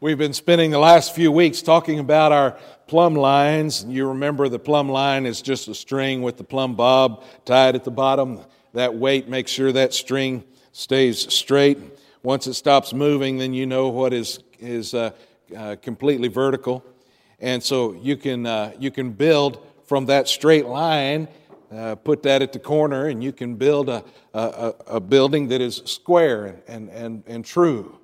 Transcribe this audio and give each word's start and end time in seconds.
We've 0.00 0.16
been 0.16 0.32
spending 0.32 0.70
the 0.70 0.78
last 0.78 1.12
few 1.12 1.32
weeks 1.32 1.60
talking 1.60 1.98
about 1.98 2.30
our 2.30 2.56
plumb 2.86 3.16
lines. 3.16 3.84
You 3.84 4.06
remember 4.10 4.48
the 4.48 4.60
plumb 4.60 4.88
line 4.88 5.26
is 5.26 5.42
just 5.42 5.66
a 5.66 5.74
string 5.74 6.22
with 6.22 6.36
the 6.36 6.44
plumb 6.44 6.76
bob 6.76 7.24
tied 7.44 7.74
at 7.74 7.82
the 7.82 7.90
bottom. 7.90 8.38
That 8.74 8.94
weight 8.94 9.28
makes 9.28 9.50
sure 9.50 9.72
that 9.72 9.92
string 9.92 10.44
stays 10.70 11.34
straight. 11.34 11.78
Once 12.22 12.46
it 12.46 12.54
stops 12.54 12.92
moving, 12.92 13.38
then 13.38 13.52
you 13.52 13.66
know 13.66 13.88
what 13.88 14.12
is, 14.12 14.38
is 14.60 14.94
uh, 14.94 15.10
uh, 15.56 15.74
completely 15.82 16.28
vertical. 16.28 16.84
And 17.40 17.60
so 17.60 17.94
you 17.94 18.16
can, 18.16 18.46
uh, 18.46 18.74
you 18.78 18.92
can 18.92 19.10
build 19.10 19.66
from 19.84 20.06
that 20.06 20.28
straight 20.28 20.66
line, 20.66 21.26
uh, 21.74 21.96
put 21.96 22.22
that 22.22 22.40
at 22.40 22.52
the 22.52 22.60
corner, 22.60 23.06
and 23.06 23.24
you 23.24 23.32
can 23.32 23.56
build 23.56 23.88
a, 23.88 24.04
a, 24.32 24.74
a 24.86 25.00
building 25.00 25.48
that 25.48 25.60
is 25.60 25.82
square 25.86 26.62
and, 26.68 26.88
and, 26.88 26.90
and, 26.90 27.24
and 27.26 27.44
true. 27.44 27.97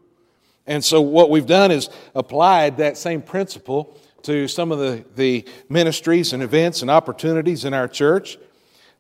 And 0.67 0.83
so, 0.83 1.01
what 1.01 1.31
we've 1.31 1.47
done 1.47 1.71
is 1.71 1.91
applied 2.15 2.79
that 2.79 2.97
same 2.97 3.21
principle 3.23 3.99
to 4.23 4.49
some 4.49 4.73
of 4.73 4.79
the, 4.79 5.05
the 5.17 5.45
ministries 5.69 6.33
and 6.33 6.43
events 6.43 6.83
and 6.83 6.91
opportunities 6.91 7.65
in 7.65 7.75
our 7.75 7.87
church 7.87 8.39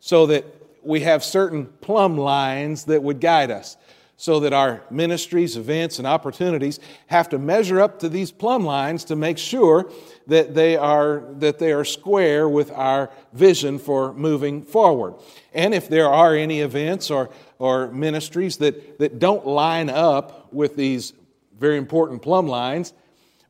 so 0.00 0.26
that 0.26 0.44
we 0.82 1.00
have 1.00 1.24
certain 1.24 1.66
plumb 1.80 2.18
lines 2.18 2.84
that 2.84 3.02
would 3.02 3.20
guide 3.20 3.50
us. 3.50 3.76
So 4.16 4.40
that 4.40 4.52
our 4.52 4.82
ministries, 4.90 5.56
events, 5.56 5.98
and 5.98 6.06
opportunities 6.06 6.78
have 7.08 7.30
to 7.30 7.38
measure 7.38 7.80
up 7.80 7.98
to 7.98 8.08
these 8.08 8.30
plumb 8.30 8.64
lines 8.64 9.04
to 9.06 9.16
make 9.16 9.38
sure 9.38 9.90
that 10.28 10.54
they 10.54 10.76
are, 10.76 11.24
that 11.38 11.58
they 11.58 11.72
are 11.72 11.84
square 11.84 12.48
with 12.48 12.70
our 12.70 13.10
vision 13.32 13.78
for 13.78 14.12
moving 14.12 14.62
forward. 14.62 15.14
And 15.52 15.74
if 15.74 15.88
there 15.88 16.08
are 16.08 16.36
any 16.36 16.60
events 16.60 17.10
or, 17.10 17.30
or 17.58 17.88
ministries 17.88 18.58
that, 18.58 19.00
that 19.00 19.18
don't 19.18 19.46
line 19.46 19.90
up 19.90 20.52
with 20.52 20.76
these 20.76 21.12
very 21.58 21.78
important 21.78 22.22
plumb 22.22 22.48
lines, 22.48 22.92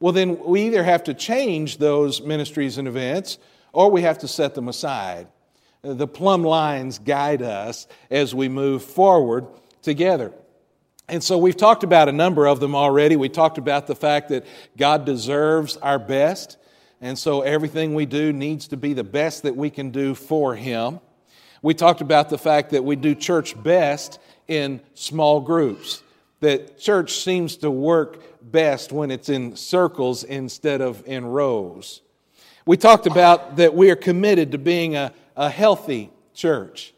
well, 0.01 0.13
then 0.13 0.39
we 0.45 0.67
either 0.67 0.83
have 0.83 1.05
to 1.05 1.15
change 1.15 1.79
those 1.79 2.21
ministries 2.21 2.79
and 2.79 2.87
events 2.87 3.39
or 3.73 3.91
we 3.91 4.03
have 4.03 4.19
to 4.19 4.29
set 4.29 4.55
them 4.55 4.69
aside. 4.69 5.29
The 5.83 6.07
plumb 6.07 6.43
lines 6.43 6.99
guide 6.99 7.43
us 7.43 7.87
as 8.11 8.35
we 8.35 8.49
move 8.49 8.83
forward 8.83 9.47
together. 9.83 10.33
And 11.09 11.23
so 11.23 11.37
we've 11.37 11.57
talked 11.57 11.85
about 11.85 12.09
a 12.09 12.13
number 12.13 12.47
of 12.47 12.61
them 12.61 12.75
already. 12.75 13.17
We 13.17 13.29
talked 13.29 13.59
about 13.59 13.87
the 13.87 13.95
fact 13.95 14.31
that 14.31 14.47
God 14.77 15.05
deserves 15.05 15.77
our 15.79 15.99
best. 15.99 16.57
And 17.01 17.19
so 17.19 17.43
everything 17.43 17.95
we 17.95 18.07
do 18.07 18.33
needs 18.33 18.69
to 18.69 18.79
be 18.79 18.95
the 18.95 19.05
best 19.05 19.43
that 19.43 19.57
we 19.57 19.69
can 19.69 19.91
do 19.91 20.15
for 20.15 20.55
Him. 20.55 21.01
We 21.61 21.75
talked 21.75 22.01
about 22.01 22.31
the 22.31 22.39
fact 22.39 22.71
that 22.71 22.85
we 22.85 22.97
do 22.97 23.15
church 23.15 23.61
best 23.63 24.19
in 24.49 24.81
small 24.95 25.41
groups 25.41 26.03
that 26.45 26.79
church 26.79 27.23
seems 27.23 27.57
to 27.57 27.71
work 27.71 28.23
best 28.43 28.93
when 28.93 29.11
it's 29.11 29.29
in 29.29 29.57
circles 29.57 30.25
instead 30.25 30.81
of 30.81 31.03
in 31.07 31.25
rows. 31.25 32.03
We 32.67 32.77
talked 32.77 33.07
about 33.07 33.57
that 33.57 33.75
we 33.75 33.91
are 33.91 33.97
committed 33.97 34.53
to 34.53 34.59
being 34.59 34.95
a, 34.95 35.13
a 35.37 35.51
healthy 35.51 36.11
church, 36.35 36.95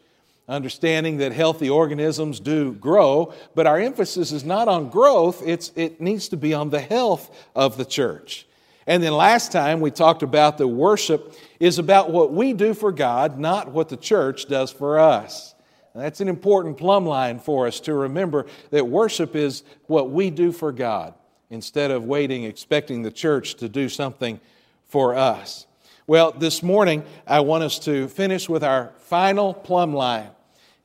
understanding 0.47 1.17
that 1.17 1.31
healthy 1.31 1.69
organisms 1.69 2.39
do 2.39 2.73
grow, 2.73 3.33
but 3.55 3.67
our 3.67 3.79
emphasis 3.79 4.31
is 4.31 4.43
not 4.43 4.67
on 4.67 4.89
growth, 4.89 5.41
it's, 5.45 5.71
it 5.75 5.99
needs 5.99 6.29
to 6.29 6.37
be 6.37 6.53
on 6.53 6.69
the 6.69 6.79
health 6.79 7.35
of 7.55 7.77
the 7.77 7.85
church. 7.85 8.45
And 8.85 9.01
then 9.03 9.13
last 9.13 9.51
time 9.51 9.81
we 9.81 9.91
talked 9.91 10.23
about 10.23 10.57
the 10.57 10.67
worship 10.67 11.33
is 11.59 11.79
about 11.79 12.11
what 12.11 12.33
we 12.33 12.53
do 12.53 12.73
for 12.73 12.91
God, 12.91 13.39
not 13.39 13.71
what 13.71 13.89
the 13.89 13.97
church 13.97 14.47
does 14.47 14.71
for 14.71 14.99
us. 14.99 15.53
That's 15.95 16.21
an 16.21 16.27
important 16.27 16.77
plumb 16.77 17.05
line 17.05 17.39
for 17.39 17.67
us 17.67 17.79
to 17.81 17.93
remember 17.93 18.45
that 18.69 18.87
worship 18.87 19.35
is 19.35 19.63
what 19.87 20.11
we 20.11 20.29
do 20.29 20.51
for 20.51 20.71
God 20.71 21.13
instead 21.49 21.91
of 21.91 22.05
waiting, 22.05 22.43
expecting 22.43 23.01
the 23.01 23.11
church 23.11 23.55
to 23.55 23.69
do 23.69 23.89
something 23.89 24.39
for 24.85 25.15
us. 25.15 25.65
Well, 26.05 26.31
this 26.31 26.63
morning, 26.63 27.03
I 27.25 27.41
want 27.41 27.63
us 27.63 27.79
to 27.79 28.07
finish 28.07 28.47
with 28.47 28.63
our 28.63 28.93
final 28.97 29.53
plumb 29.53 29.93
line, 29.93 30.29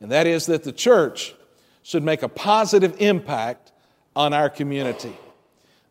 and 0.00 0.10
that 0.10 0.26
is 0.26 0.46
that 0.46 0.64
the 0.64 0.72
church 0.72 1.34
should 1.82 2.02
make 2.02 2.22
a 2.22 2.28
positive 2.28 2.96
impact 3.00 3.72
on 4.16 4.32
our 4.32 4.48
community. 4.50 5.16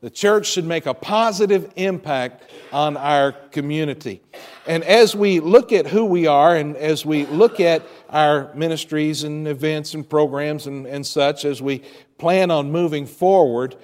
The 0.01 0.09
church 0.09 0.47
should 0.47 0.65
make 0.65 0.87
a 0.87 0.95
positive 0.95 1.71
impact 1.75 2.49
on 2.73 2.97
our 2.97 3.33
community. 3.33 4.21
And 4.65 4.83
as 4.83 5.15
we 5.15 5.39
look 5.39 5.71
at 5.71 5.85
who 5.85 6.05
we 6.05 6.25
are 6.25 6.55
and 6.55 6.75
as 6.75 7.05
we 7.05 7.27
look 7.27 7.59
at 7.59 7.83
our 8.09 8.51
ministries 8.55 9.23
and 9.23 9.47
events 9.47 9.93
and 9.93 10.07
programs 10.07 10.65
and, 10.65 10.87
and 10.87 11.05
such, 11.05 11.45
as 11.45 11.61
we 11.61 11.83
plan 12.17 12.49
on 12.49 12.71
moving 12.71 13.05
forward, 13.05 13.75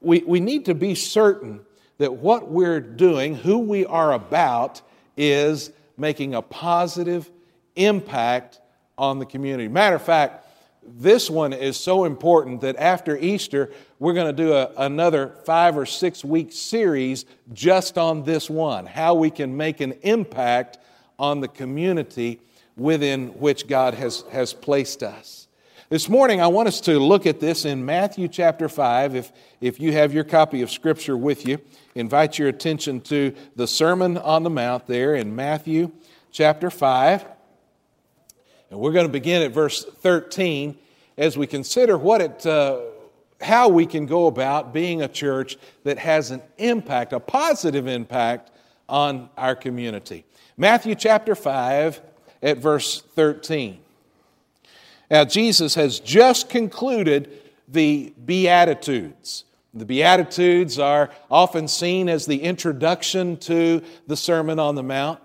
we, 0.00 0.18
we 0.20 0.40
need 0.40 0.66
to 0.66 0.74
be 0.74 0.94
certain 0.94 1.60
that 1.96 2.16
what 2.16 2.50
we're 2.50 2.80
doing, 2.80 3.34
who 3.34 3.60
we 3.60 3.86
are 3.86 4.12
about, 4.12 4.82
is 5.16 5.72
making 5.96 6.34
a 6.34 6.42
positive 6.42 7.30
impact 7.76 8.60
on 8.98 9.18
the 9.18 9.26
community. 9.26 9.68
Matter 9.68 9.96
of 9.96 10.02
fact, 10.02 10.44
this 10.82 11.28
one 11.28 11.52
is 11.52 11.76
so 11.78 12.04
important 12.04 12.60
that 12.62 12.76
after 12.76 13.16
Easter, 13.16 13.70
we're 13.98 14.12
going 14.12 14.34
to 14.34 14.42
do 14.42 14.52
a, 14.52 14.70
another 14.76 15.28
five 15.44 15.76
or 15.76 15.86
six 15.86 16.24
week 16.24 16.52
series 16.52 17.24
just 17.52 17.98
on 17.98 18.24
this 18.24 18.48
one 18.48 18.86
how 18.86 19.14
we 19.14 19.30
can 19.30 19.56
make 19.56 19.80
an 19.80 19.92
impact 20.02 20.78
on 21.18 21.40
the 21.40 21.48
community 21.48 22.40
within 22.76 23.28
which 23.40 23.66
God 23.66 23.94
has, 23.94 24.22
has 24.30 24.52
placed 24.52 25.02
us. 25.02 25.48
This 25.90 26.08
morning, 26.08 26.40
I 26.40 26.48
want 26.48 26.68
us 26.68 26.82
to 26.82 26.98
look 26.98 27.26
at 27.26 27.40
this 27.40 27.64
in 27.64 27.84
Matthew 27.84 28.28
chapter 28.28 28.68
5. 28.68 29.16
If, 29.16 29.32
if 29.60 29.80
you 29.80 29.92
have 29.92 30.12
your 30.12 30.22
copy 30.22 30.60
of 30.60 30.70
Scripture 30.70 31.16
with 31.16 31.46
you, 31.48 31.58
invite 31.94 32.38
your 32.38 32.48
attention 32.48 33.00
to 33.02 33.34
the 33.56 33.66
Sermon 33.66 34.18
on 34.18 34.42
the 34.42 34.50
Mount 34.50 34.86
there 34.86 35.14
in 35.14 35.34
Matthew 35.34 35.90
chapter 36.30 36.70
5. 36.70 37.24
And 38.70 38.78
we're 38.78 38.92
going 38.92 39.06
to 39.06 39.12
begin 39.12 39.42
at 39.42 39.52
verse 39.52 39.82
13 39.82 40.76
as 41.16 41.38
we 41.38 41.46
consider 41.46 41.96
what 41.96 42.20
it, 42.20 42.44
uh, 42.44 42.80
how 43.40 43.68
we 43.68 43.86
can 43.86 44.06
go 44.06 44.26
about 44.26 44.72
being 44.72 45.02
a 45.02 45.08
church 45.08 45.56
that 45.84 45.98
has 45.98 46.30
an 46.30 46.42
impact, 46.58 47.12
a 47.12 47.20
positive 47.20 47.86
impact 47.86 48.50
on 48.88 49.28
our 49.36 49.54
community. 49.54 50.24
Matthew 50.56 50.94
chapter 50.94 51.34
5 51.34 52.00
at 52.42 52.58
verse 52.58 53.02
13. 53.14 53.78
Now, 55.10 55.24
Jesus 55.24 55.74
has 55.74 56.00
just 56.00 56.48
concluded 56.48 57.30
the 57.68 58.12
Beatitudes. 58.24 59.44
The 59.72 59.84
Beatitudes 59.84 60.78
are 60.78 61.10
often 61.30 61.68
seen 61.68 62.08
as 62.08 62.26
the 62.26 62.42
introduction 62.42 63.36
to 63.38 63.82
the 64.06 64.16
Sermon 64.16 64.58
on 64.58 64.74
the 64.74 64.82
Mount. 64.82 65.20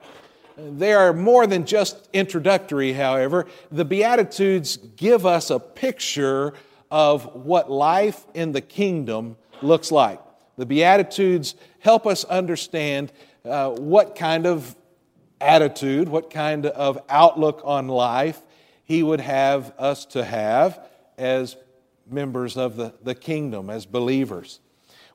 They 0.57 0.93
are 0.93 1.13
more 1.13 1.47
than 1.47 1.65
just 1.65 2.09
introductory, 2.13 2.93
however. 2.93 3.47
The 3.71 3.85
Beatitudes 3.85 4.77
give 4.77 5.25
us 5.25 5.49
a 5.49 5.59
picture 5.59 6.53
of 6.93 7.33
what 7.33 7.71
life 7.71 8.23
in 8.35 8.51
the 8.51 8.61
kingdom 8.61 9.35
looks 9.63 9.91
like. 9.91 10.21
The 10.57 10.65
Beatitudes 10.67 11.55
help 11.79 12.05
us 12.05 12.23
understand 12.23 13.11
uh, 13.43 13.71
what 13.71 14.15
kind 14.15 14.45
of 14.45 14.75
attitude, 15.41 16.07
what 16.07 16.29
kind 16.29 16.67
of 16.67 17.01
outlook 17.09 17.63
on 17.65 17.87
life 17.87 18.39
He 18.85 19.01
would 19.01 19.21
have 19.21 19.73
us 19.79 20.05
to 20.07 20.23
have 20.23 20.87
as 21.17 21.57
members 22.07 22.57
of 22.57 22.75
the, 22.75 22.93
the 23.01 23.15
kingdom, 23.15 23.71
as 23.71 23.87
believers. 23.87 24.59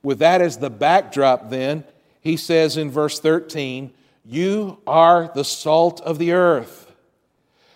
With 0.03 0.19
that 0.19 0.41
as 0.41 0.57
the 0.57 0.69
backdrop, 0.69 1.49
then, 1.49 1.85
He 2.19 2.35
says 2.35 2.75
in 2.75 2.91
verse 2.91 3.21
13, 3.21 3.93
you 4.25 4.81
are 4.85 5.31
the 5.33 5.45
salt 5.45 6.01
of 6.01 6.19
the 6.19 6.33
earth. 6.33 6.88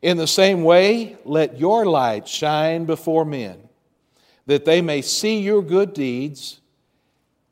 In 0.00 0.16
the 0.16 0.26
same 0.26 0.62
way, 0.62 1.16
let 1.24 1.58
your 1.58 1.84
light 1.84 2.28
shine 2.28 2.84
before 2.84 3.24
men, 3.24 3.68
that 4.46 4.64
they 4.64 4.80
may 4.80 5.02
see 5.02 5.40
your 5.40 5.62
good 5.62 5.92
deeds 5.92 6.60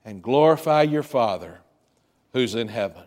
and 0.04 0.22
glorify 0.22 0.82
your 0.82 1.02
Father 1.02 1.60
who's 2.32 2.54
in 2.54 2.68
heaven. 2.68 3.02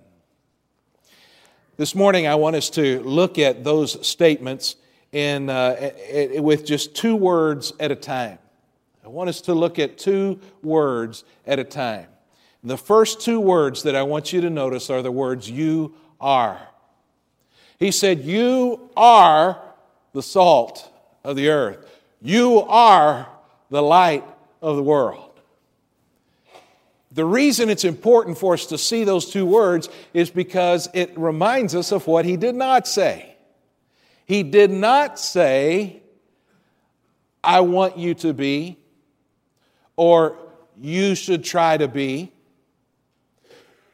This 1.77 1.95
morning, 1.95 2.27
I 2.27 2.35
want 2.35 2.57
us 2.57 2.69
to 2.71 3.01
look 3.03 3.39
at 3.39 3.63
those 3.63 4.05
statements 4.05 4.75
in, 5.13 5.49
uh, 5.49 5.91
with 6.35 6.65
just 6.65 6.93
two 6.93 7.15
words 7.15 7.71
at 7.79 7.91
a 7.91 7.95
time. 7.95 8.37
I 9.05 9.07
want 9.07 9.29
us 9.29 9.39
to 9.41 9.53
look 9.53 9.79
at 9.79 9.97
two 9.97 10.41
words 10.61 11.23
at 11.47 11.57
a 11.57 11.63
time. 11.63 12.07
The 12.63 12.77
first 12.77 13.21
two 13.21 13.39
words 13.39 13.83
that 13.83 13.95
I 13.95 14.03
want 14.03 14.33
you 14.33 14.41
to 14.41 14.49
notice 14.49 14.89
are 14.89 15.01
the 15.01 15.11
words 15.11 15.49
you 15.49 15.95
are. 16.19 16.59
He 17.79 17.91
said, 17.91 18.21
You 18.21 18.89
are 18.95 19.61
the 20.13 20.21
salt 20.21 20.91
of 21.23 21.35
the 21.35 21.49
earth. 21.49 21.85
You 22.21 22.61
are 22.61 23.27
the 23.69 23.81
light 23.81 24.25
of 24.61 24.75
the 24.75 24.83
world. 24.83 25.25
The 27.11 27.25
reason 27.25 27.69
it's 27.69 27.85
important 27.85 28.37
for 28.37 28.53
us 28.53 28.67
to 28.67 28.77
see 28.77 29.03
those 29.03 29.31
two 29.31 29.45
words 29.45 29.89
is 30.13 30.29
because 30.29 30.87
it 30.93 31.17
reminds 31.17 31.73
us 31.73 31.91
of 31.91 32.05
what 32.05 32.25
he 32.25 32.37
did 32.37 32.55
not 32.55 32.87
say. 32.87 33.35
He 34.25 34.43
did 34.43 34.69
not 34.69 35.17
say, 35.17 36.03
I 37.43 37.61
want 37.61 37.97
you 37.97 38.13
to 38.15 38.33
be, 38.33 38.77
or 39.95 40.37
you 40.79 41.15
should 41.15 41.43
try 41.43 41.77
to 41.77 41.87
be, 41.87 42.31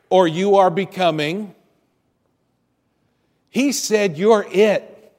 or 0.10 0.28
you 0.28 0.58
are 0.58 0.70
becoming. 0.70 1.55
He 3.56 3.72
said, 3.72 4.18
You're 4.18 4.46
it. 4.52 5.14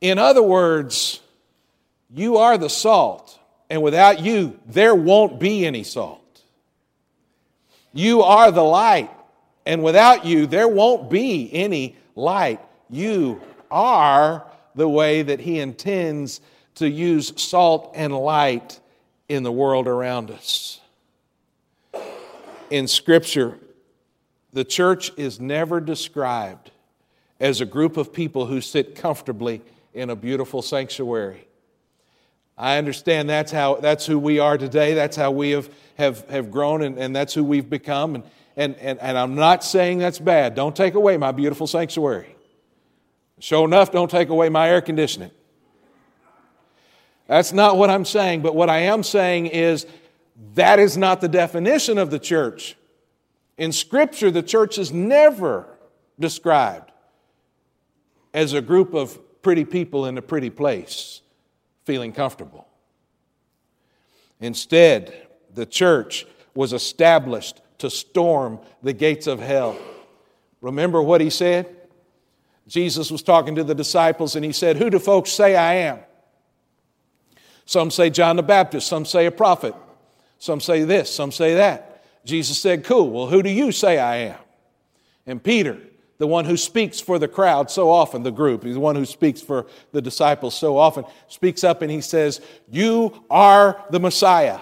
In 0.00 0.16
other 0.16 0.44
words, 0.44 1.18
you 2.08 2.36
are 2.36 2.56
the 2.56 2.70
salt, 2.70 3.36
and 3.68 3.82
without 3.82 4.20
you, 4.20 4.60
there 4.64 4.94
won't 4.94 5.40
be 5.40 5.66
any 5.66 5.82
salt. 5.82 6.40
You 7.92 8.22
are 8.22 8.52
the 8.52 8.62
light, 8.62 9.10
and 9.66 9.82
without 9.82 10.24
you, 10.24 10.46
there 10.46 10.68
won't 10.68 11.10
be 11.10 11.50
any 11.52 11.96
light. 12.14 12.60
You 12.88 13.42
are 13.72 14.46
the 14.76 14.88
way 14.88 15.22
that 15.22 15.40
He 15.40 15.58
intends 15.58 16.40
to 16.76 16.88
use 16.88 17.32
salt 17.42 17.90
and 17.96 18.16
light 18.16 18.78
in 19.28 19.42
the 19.42 19.50
world 19.50 19.88
around 19.88 20.30
us. 20.30 20.80
In 22.70 22.86
Scripture, 22.86 23.58
the 24.52 24.64
church 24.64 25.12
is 25.16 25.40
never 25.40 25.80
described 25.80 26.70
as 27.40 27.60
a 27.60 27.66
group 27.66 27.96
of 27.96 28.12
people 28.12 28.46
who 28.46 28.60
sit 28.60 28.94
comfortably 28.94 29.62
in 29.94 30.10
a 30.10 30.16
beautiful 30.16 30.62
sanctuary. 30.62 31.46
I 32.56 32.78
understand 32.78 33.30
that's 33.30 33.52
how 33.52 33.76
that's 33.76 34.04
who 34.04 34.18
we 34.18 34.40
are 34.40 34.58
today. 34.58 34.94
That's 34.94 35.16
how 35.16 35.30
we 35.30 35.50
have, 35.50 35.70
have, 35.96 36.28
have 36.28 36.50
grown 36.50 36.82
and, 36.82 36.98
and 36.98 37.14
that's 37.14 37.32
who 37.32 37.44
we've 37.44 37.70
become. 37.70 38.16
And, 38.16 38.24
and, 38.56 38.74
and, 38.76 38.98
and 38.98 39.16
I'm 39.16 39.36
not 39.36 39.62
saying 39.62 39.98
that's 39.98 40.18
bad. 40.18 40.56
Don't 40.56 40.74
take 40.74 40.94
away 40.94 41.16
my 41.16 41.30
beautiful 41.30 41.68
sanctuary. 41.68 42.34
Sure 43.38 43.64
enough, 43.64 43.92
don't 43.92 44.10
take 44.10 44.30
away 44.30 44.48
my 44.48 44.68
air 44.68 44.80
conditioning. 44.80 45.30
That's 47.28 47.52
not 47.52 47.76
what 47.76 47.90
I'm 47.90 48.04
saying, 48.04 48.40
but 48.42 48.56
what 48.56 48.68
I 48.68 48.78
am 48.78 49.04
saying 49.04 49.46
is 49.46 49.86
that 50.54 50.80
is 50.80 50.96
not 50.96 51.20
the 51.20 51.28
definition 51.28 51.98
of 51.98 52.10
the 52.10 52.18
church. 52.18 52.74
In 53.58 53.72
Scripture, 53.72 54.30
the 54.30 54.42
church 54.42 54.78
is 54.78 54.92
never 54.92 55.66
described 56.18 56.92
as 58.32 58.52
a 58.52 58.62
group 58.62 58.94
of 58.94 59.18
pretty 59.42 59.64
people 59.64 60.06
in 60.06 60.16
a 60.16 60.22
pretty 60.22 60.48
place 60.48 61.20
feeling 61.84 62.12
comfortable. 62.12 62.68
Instead, 64.40 65.26
the 65.52 65.66
church 65.66 66.24
was 66.54 66.72
established 66.72 67.60
to 67.78 67.90
storm 67.90 68.60
the 68.82 68.92
gates 68.92 69.26
of 69.26 69.40
hell. 69.40 69.76
Remember 70.60 71.02
what 71.02 71.20
he 71.20 71.30
said? 71.30 71.74
Jesus 72.68 73.10
was 73.10 73.22
talking 73.22 73.54
to 73.56 73.64
the 73.64 73.74
disciples 73.74 74.36
and 74.36 74.44
he 74.44 74.52
said, 74.52 74.76
Who 74.76 74.90
do 74.90 74.98
folks 74.98 75.30
say 75.30 75.56
I 75.56 75.74
am? 75.74 75.98
Some 77.64 77.90
say 77.90 78.10
John 78.10 78.36
the 78.36 78.42
Baptist, 78.42 78.86
some 78.86 79.04
say 79.04 79.26
a 79.26 79.30
prophet, 79.30 79.74
some 80.38 80.60
say 80.60 80.84
this, 80.84 81.12
some 81.12 81.32
say 81.32 81.54
that. 81.54 81.87
Jesus 82.28 82.58
said, 82.58 82.84
Cool, 82.84 83.10
well, 83.10 83.26
who 83.26 83.42
do 83.42 83.48
you 83.48 83.72
say 83.72 83.98
I 83.98 84.16
am? 84.16 84.38
And 85.26 85.42
Peter, 85.42 85.78
the 86.18 86.26
one 86.26 86.44
who 86.44 86.56
speaks 86.56 87.00
for 87.00 87.18
the 87.18 87.26
crowd 87.26 87.70
so 87.70 87.90
often, 87.90 88.22
the 88.22 88.30
group, 88.30 88.64
he's 88.64 88.74
the 88.74 88.80
one 88.80 88.96
who 88.96 89.06
speaks 89.06 89.40
for 89.40 89.66
the 89.92 90.02
disciples 90.02 90.54
so 90.54 90.76
often, 90.76 91.04
speaks 91.28 91.64
up 91.64 91.80
and 91.80 91.90
he 91.90 92.02
says, 92.02 92.40
You 92.70 93.24
are 93.30 93.82
the 93.90 93.98
Messiah. 93.98 94.60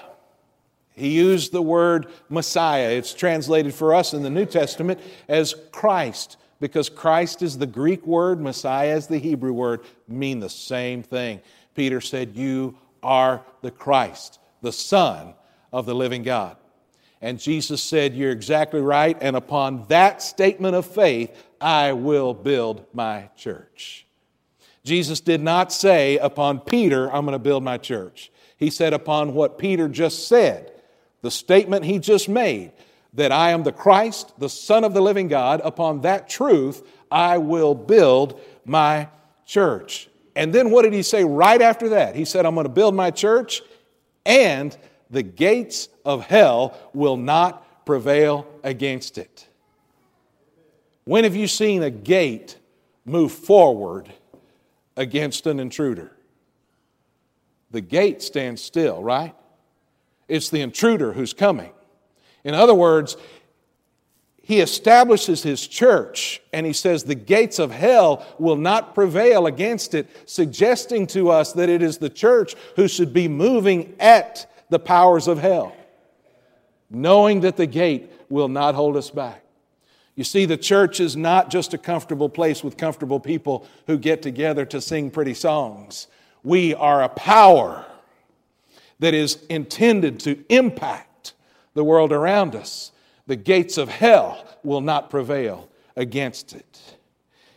He 0.95 1.09
used 1.09 1.53
the 1.53 1.61
word 1.61 2.07
Messiah. 2.29 2.91
It's 2.91 3.13
translated 3.13 3.75
for 3.75 3.95
us 3.95 4.15
in 4.15 4.23
the 4.23 4.31
New 4.31 4.47
Testament 4.47 5.01
as 5.29 5.55
Christ 5.73 6.39
because 6.61 6.89
Christ 6.89 7.43
is 7.43 7.59
the 7.59 7.67
Greek 7.67 8.07
word, 8.07 8.41
Messiah 8.41 8.97
is 8.97 9.07
the 9.07 9.19
Hebrew 9.19 9.53
word, 9.53 9.81
mean 10.09 10.41
the 10.41 10.49
same 10.49 11.03
thing. 11.03 11.41
Peter 11.75 12.01
said, 12.01 12.37
You 12.37 12.79
are 13.03 13.45
the 13.61 13.71
Christ, 13.71 14.39
the 14.63 14.73
Son 14.73 15.35
of 15.73 15.85
the 15.85 15.95
living 15.95 16.23
God. 16.23 16.57
And 17.21 17.41
Jesus 17.41 17.83
said, 17.83 18.15
You're 18.15 18.31
exactly 18.31 18.81
right. 18.81 19.17
And 19.21 19.37
upon 19.37 19.85
that 19.89 20.23
statement 20.23 20.77
of 20.77 20.87
faith, 20.87 21.31
I 21.61 21.93
will 21.93 22.35
build 22.35 22.87
my 22.93 23.31
church. 23.37 24.07
Jesus 24.85 25.21
did 25.21 25.41
not 25.41 25.73
say, 25.73 26.19
Upon 26.19 26.61
Peter, 26.61 27.13
I'm 27.13 27.25
going 27.25 27.33
to 27.33 27.39
build 27.39 27.65
my 27.65 27.79
church. 27.79 28.31
He 28.57 28.71
said, 28.71 28.93
Upon 28.93 29.35
what 29.35 29.59
Peter 29.59 29.89
just 29.89 30.29
said, 30.29 30.73
the 31.23 31.31
statement 31.31 31.85
he 31.85 31.99
just 31.99 32.29
made, 32.29 32.73
that 33.15 33.33
I 33.33 33.51
am 33.51 33.63
the 33.63 33.73
Christ, 33.73 34.39
the 34.39 34.49
Son 34.49 34.85
of 34.85 34.95
the 34.95 35.01
living 35.01 35.29
God, 35.29 35.61
upon 35.65 36.03
that 36.03 36.29
truth 36.29 36.87
I 37.11 37.39
will 37.39 37.75
build 37.75 38.41
my 38.65 39.09
church. 39.47 40.09
And 40.35 40.53
then 40.53 40.71
what 40.71 40.83
did 40.83 40.93
he 40.93 41.03
say 41.03 41.25
right 41.25 41.63
after 41.63 41.91
that? 41.91 42.15
He 42.15 42.27
said, 42.27 42.45
I'm 42.45 42.55
going 42.55 42.67
to 42.67 42.73
build 42.73 42.95
my 42.95 43.11
church, 43.11 43.63
and 44.27 44.77
the 45.09 45.23
gates 45.23 45.89
of 46.07 46.25
hell 46.25 46.79
will 46.95 47.19
not 47.19 47.85
prevail 47.85 48.47
against 48.63 49.19
it. 49.19 49.47
When 51.05 51.25
have 51.25 51.37
you 51.37 51.47
seen 51.47 51.83
a 51.83 51.91
gate 51.91 52.57
move 53.05 53.33
forward 53.33 54.11
against 54.97 55.47
an 55.47 55.61
intruder? 55.61 56.13
The 57.71 57.81
gate 57.81 58.23
stands 58.23 58.63
still, 58.63 59.03
right? 59.03 59.35
It's 60.29 60.49
the 60.49 60.63
intruder 60.63 61.13
who's 61.13 61.33
coming. 61.33 61.73
In 62.45 62.55
other 62.55 62.75
words, 62.75 63.17
he 64.43 64.61
establishes 64.61 65.43
his 65.43 65.67
church 65.67 66.41
and 66.53 66.65
he 66.65 66.73
says 66.73 67.03
the 67.03 67.17
gates 67.17 67.59
of 67.59 67.73
hell 67.73 68.25
will 68.39 68.57
not 68.57 68.95
prevail 68.95 69.47
against 69.47 69.93
it, 69.95 70.09
suggesting 70.25 71.09
to 71.09 71.31
us 71.31 71.53
that 71.55 71.69
it 71.69 71.83
is 71.83 71.99
the 71.99 72.09
church 72.09 72.55
who 72.77 72.87
should 72.87 73.13
be 73.13 73.27
moving 73.27 73.95
at 73.99 74.49
the 74.71 74.79
powers 74.79 75.29
of 75.29 75.39
hell, 75.39 75.75
knowing 76.91 77.41
that 77.41 77.57
the 77.57 77.67
gate 77.67 78.11
will 78.29 78.49
not 78.49 78.75
hold 78.75 78.97
us 78.97 79.11
back. 79.11 79.43
You 80.15 80.25
see, 80.25 80.47
the 80.47 80.57
church 80.57 80.99
is 80.99 81.17
not 81.17 81.51
just 81.51 81.75
a 81.75 81.79
comfortable 81.79 82.29
place 82.29 82.65
with 82.65 82.77
comfortable 82.77 83.21
people 83.21 83.67
who 83.87 83.99
get 83.99 84.23
together 84.23 84.65
to 84.67 84.81
sing 84.81 85.11
pretty 85.11 85.35
songs. 85.35 86.07
We 86.43 86.75
are 86.75 87.03
a 87.03 87.09
power 87.09 87.85
that 88.99 89.13
is 89.13 89.45
intended 89.51 90.21
to 90.21 90.43
impact 90.49 91.35
the 91.75 91.85
world 91.85 92.13
around 92.13 92.55
us. 92.55 92.93
The 93.27 93.37
gates 93.37 93.77
of 93.77 93.89
hell 93.89 94.43
will 94.63 94.81
not 94.81 95.11
prevail 95.11 95.69
against 95.97 96.55
it. 96.55 96.97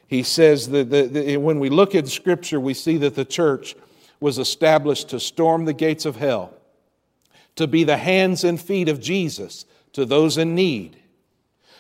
He 0.08 0.24
says 0.24 0.70
that 0.70 0.90
the, 0.90 1.04
the, 1.04 1.38
when 1.38 1.60
we 1.60 1.70
look 1.70 1.96
at 1.96 2.08
Scripture, 2.08 2.60
we 2.60 2.74
see 2.74 2.98
that 2.98 3.16
the 3.16 3.24
church 3.24 3.76
was 4.20 4.38
established 4.38 5.10
to 5.10 5.20
storm 5.20 5.66
the 5.66 5.74
gates 5.74 6.06
of 6.06 6.16
hell, 6.16 6.54
to 7.60 7.68
be 7.68 7.84
the 7.84 7.98
hands 7.98 8.46
and 8.46 8.60
feet 8.60 8.88
of 8.88 9.02
Jesus 9.02 9.66
to 9.92 10.06
those 10.06 10.38
in 10.38 10.56
need, 10.56 10.96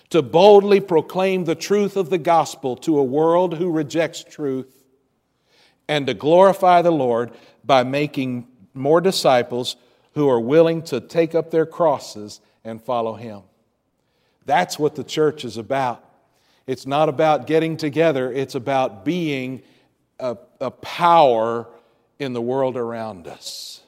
to 0.09 0.21
boldly 0.21 0.81
proclaim 0.81 1.45
the 1.45 1.55
truth 1.55 1.95
of 1.95 2.09
the 2.09 2.17
gospel 2.17 2.75
to 2.75 2.99
a 2.99 3.03
world 3.03 3.53
who 3.53 3.71
rejects 3.71 4.21
truth, 4.21 4.83
and 5.87 6.05
to 6.05 6.13
glorify 6.13 6.81
the 6.81 6.91
Lord 6.91 7.31
by 7.63 7.85
making 7.85 8.45
more 8.73 8.99
disciples 8.99 9.77
who 10.15 10.27
are 10.27 10.41
willing 10.41 10.81
to 10.81 10.99
take 10.99 11.33
up 11.33 11.49
their 11.49 11.65
crosses 11.65 12.41
and 12.65 12.81
follow 12.81 13.13
Him. 13.13 13.43
That's 14.45 14.77
what 14.77 14.95
the 14.95 15.03
church 15.05 15.45
is 15.45 15.55
about. 15.55 16.03
It's 16.67 16.85
not 16.85 17.07
about 17.07 17.47
getting 17.47 17.77
together, 17.77 18.29
it's 18.33 18.55
about 18.55 19.05
being 19.05 19.61
a, 20.19 20.35
a 20.59 20.71
power 20.71 21.69
in 22.19 22.33
the 22.33 22.41
world 22.41 22.75
around 22.75 23.27
us. 23.27 23.81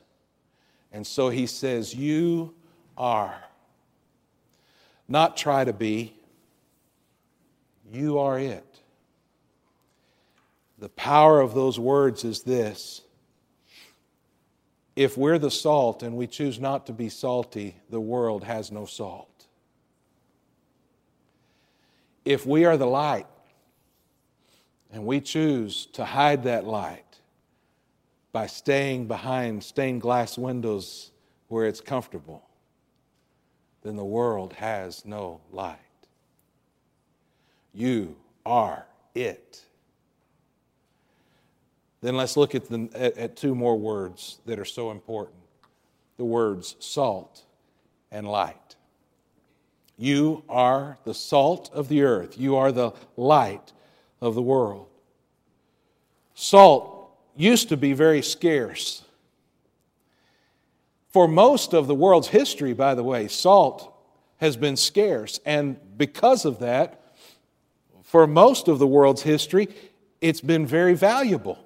And 0.92 1.06
so 1.06 1.30
he 1.30 1.46
says, 1.46 1.94
You 1.94 2.54
are. 2.98 3.36
Not 5.08 5.36
try 5.36 5.66
to 5.66 5.74
be, 5.74 6.16
you 7.92 8.20
are 8.20 8.40
it. 8.40 8.80
The 10.78 10.90
power 10.90 11.42
of 11.42 11.54
those 11.54 11.78
words 11.78 12.24
is 12.24 12.44
this 12.44 13.02
if 14.96 15.18
we're 15.18 15.40
the 15.40 15.52
salt 15.52 16.04
and 16.04 16.16
we 16.16 16.28
choose 16.28 16.60
not 16.60 16.86
to 16.88 16.94
be 16.94 17.10
salty, 17.10 17.76
the 17.90 18.00
world 18.00 18.44
has 18.44 18.72
no 18.72 18.86
salt. 18.86 19.48
If 22.26 22.46
we 22.46 22.66
are 22.66 22.78
the 22.78 22.88
light 22.88 23.28
and 24.92 25.06
we 25.06 25.22
choose 25.22 25.88
to 25.94 26.06
hide 26.06 26.44
that 26.44 26.66
light 26.66 27.11
by 28.32 28.48
staying 28.48 29.08
behind 29.08 29.64
stained 29.64 30.02
glass 30.02 30.38
windows 30.38 31.12
where 31.48 31.66
it's 31.66 31.82
comfortable, 31.82 32.44
then 33.84 33.96
the 33.96 34.06
world 34.06 34.54
has 34.54 35.06
no 35.06 35.42
light. 35.52 35.78
You 37.74 38.16
are 38.46 38.86
it. 39.16 39.62
Then 42.02 42.16
let's 42.16 42.36
look 42.36 42.56
at, 42.56 42.70
the, 42.70 42.90
at, 42.94 43.18
at 43.18 43.36
two 43.36 43.54
more 43.54 43.78
words 43.78 44.40
that 44.46 44.60
are 44.60 44.66
so 44.66 44.92
important 44.92 45.38
the 46.18 46.26
words 46.26 46.76
salt 46.80 47.46
and 48.12 48.28
light. 48.28 48.76
You 49.98 50.44
are 50.48 51.00
the 51.04 51.16
salt 51.16 51.72
of 51.74 51.88
the 51.88 52.04
earth, 52.04 52.38
you 52.38 52.56
are 52.56 52.72
the 52.72 52.92
light 53.18 53.72
of 54.22 54.36
the 54.36 54.42
world. 54.42 54.88
Salt 56.36 57.01
used 57.36 57.70
to 57.70 57.78
be 57.78 57.94
very 57.94 58.22
scarce. 58.22 59.04
For 61.10 61.28
most 61.28 61.74
of 61.74 61.88
the 61.88 61.96
world's 61.96 62.30
history, 62.30 62.74
by 62.74 62.96
the 62.96 63.04
way, 63.04 63.28
salt 63.28 63.94
has 64.38 64.56
been 64.56 64.78
scarce. 64.78 65.40
And 65.46 65.78
because 65.98 66.46
of 66.46 66.60
that, 66.60 67.16
for 68.04 68.26
most 68.28 68.68
of 68.68 68.80
the 68.80 68.88
world's 68.88 69.22
history, 69.22 69.68
it's 70.22 70.42
been 70.42 70.66
very 70.66 70.94
valuable. 70.94 71.60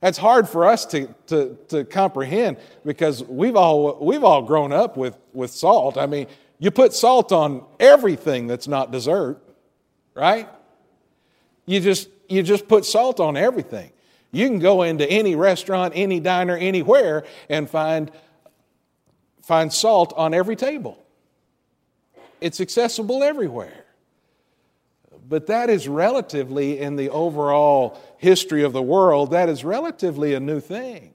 That's 0.00 0.18
hard 0.18 0.48
for 0.48 0.66
us 0.66 0.86
to, 0.86 1.14
to, 1.26 1.58
to 1.68 1.84
comprehend 1.84 2.56
because 2.84 3.22
we've 3.22 3.56
all, 3.56 3.98
we've 4.04 4.24
all 4.24 4.42
grown 4.42 4.72
up 4.72 4.96
with, 4.96 5.16
with 5.32 5.50
salt. 5.50 5.98
I 5.98 6.06
mean, 6.06 6.26
you 6.58 6.70
put 6.70 6.94
salt 6.94 7.32
on 7.32 7.64
everything 7.78 8.46
that's 8.46 8.68
not 8.68 8.90
dessert, 8.90 9.38
right? 10.14 10.48
You 11.66 11.80
just, 11.80 12.08
you 12.28 12.42
just 12.42 12.66
put 12.66 12.84
salt 12.84 13.20
on 13.20 13.36
everything. 13.36 13.92
You 14.32 14.46
can 14.46 14.58
go 14.58 14.82
into 14.82 15.08
any 15.10 15.34
restaurant, 15.34 15.94
any 15.96 16.20
diner, 16.20 16.56
anywhere, 16.56 17.24
and 17.48 17.68
find, 17.68 18.10
find 19.42 19.72
salt 19.72 20.12
on 20.16 20.34
every 20.34 20.56
table. 20.56 21.02
It's 22.40 22.60
accessible 22.60 23.22
everywhere. 23.22 23.84
But 25.28 25.46
that 25.46 25.70
is 25.70 25.86
relatively, 25.86 26.78
in 26.78 26.96
the 26.96 27.10
overall 27.10 28.00
history 28.18 28.62
of 28.62 28.72
the 28.72 28.82
world, 28.82 29.32
that 29.32 29.48
is 29.48 29.64
relatively 29.64 30.34
a 30.34 30.40
new 30.40 30.60
thing. 30.60 31.14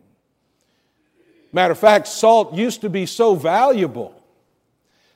Matter 1.52 1.72
of 1.72 1.80
fact, 1.80 2.08
salt 2.08 2.54
used 2.54 2.82
to 2.82 2.90
be 2.90 3.06
so 3.06 3.36
valuable 3.36 4.22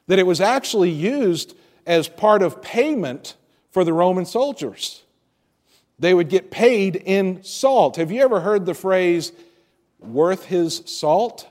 that 0.07 0.19
it 0.19 0.25
was 0.25 0.41
actually 0.41 0.89
used 0.89 1.55
as 1.85 2.07
part 2.07 2.41
of 2.41 2.61
payment 2.61 3.35
for 3.71 3.83
the 3.83 3.93
Roman 3.93 4.25
soldiers. 4.25 5.03
They 5.99 6.13
would 6.13 6.29
get 6.29 6.49
paid 6.49 6.95
in 6.95 7.43
salt. 7.43 7.97
Have 7.97 8.11
you 8.11 8.21
ever 8.21 8.39
heard 8.39 8.65
the 8.65 8.73
phrase, 8.73 9.33
worth 9.99 10.45
his 10.45 10.81
salt? 10.85 11.47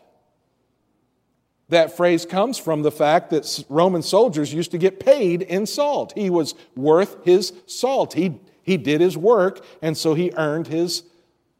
That 1.68 1.94
phrase 1.94 2.24
comes 2.24 2.56
from 2.56 2.80
the 2.80 2.90
fact 2.90 3.28
that 3.30 3.64
Roman 3.68 4.02
soldiers 4.02 4.54
used 4.54 4.70
to 4.70 4.78
get 4.78 5.00
paid 5.00 5.42
in 5.42 5.66
salt. 5.66 6.14
He 6.14 6.30
was 6.30 6.54
worth 6.74 7.24
his 7.24 7.52
salt. 7.66 8.14
He, 8.14 8.40
he 8.62 8.78
did 8.78 9.02
his 9.02 9.18
work, 9.18 9.62
and 9.82 9.96
so 9.96 10.14
he 10.14 10.32
earned 10.34 10.68
his 10.68 11.02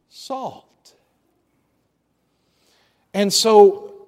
salt. 0.09 0.65
And 3.13 3.31
so, 3.31 4.07